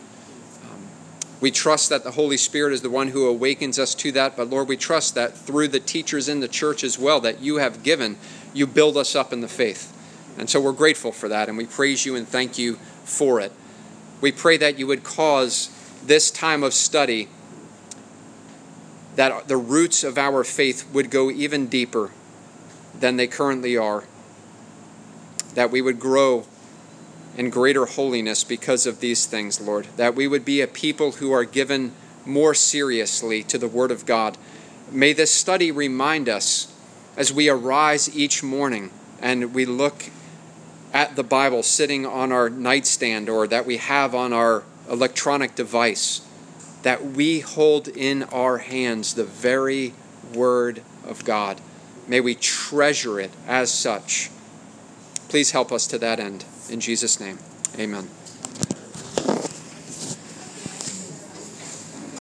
[0.63, 0.87] Um,
[1.39, 4.49] we trust that the Holy Spirit is the one who awakens us to that, but
[4.49, 7.83] Lord, we trust that through the teachers in the church as well that you have
[7.83, 8.17] given,
[8.53, 9.97] you build us up in the faith.
[10.37, 13.51] And so we're grateful for that, and we praise you and thank you for it.
[14.21, 15.69] We pray that you would cause
[16.05, 17.27] this time of study
[19.15, 22.11] that the roots of our faith would go even deeper
[22.97, 24.05] than they currently are,
[25.53, 26.45] that we would grow
[27.37, 31.31] in greater holiness because of these things, Lord, that we would be a people who
[31.31, 31.93] are given
[32.25, 34.37] more seriously to the Word of God.
[34.91, 36.70] May this study remind us
[37.15, 38.91] as we arise each morning
[39.21, 40.09] and we look
[40.93, 46.21] at the Bible sitting on our nightstand or that we have on our electronic device,
[46.83, 49.93] that we hold in our hands the very
[50.33, 51.61] Word of God.
[52.07, 54.29] May we treasure it as such.
[55.29, 56.45] Please help us to that end.
[56.69, 57.39] In Jesus' name,
[57.77, 58.09] amen.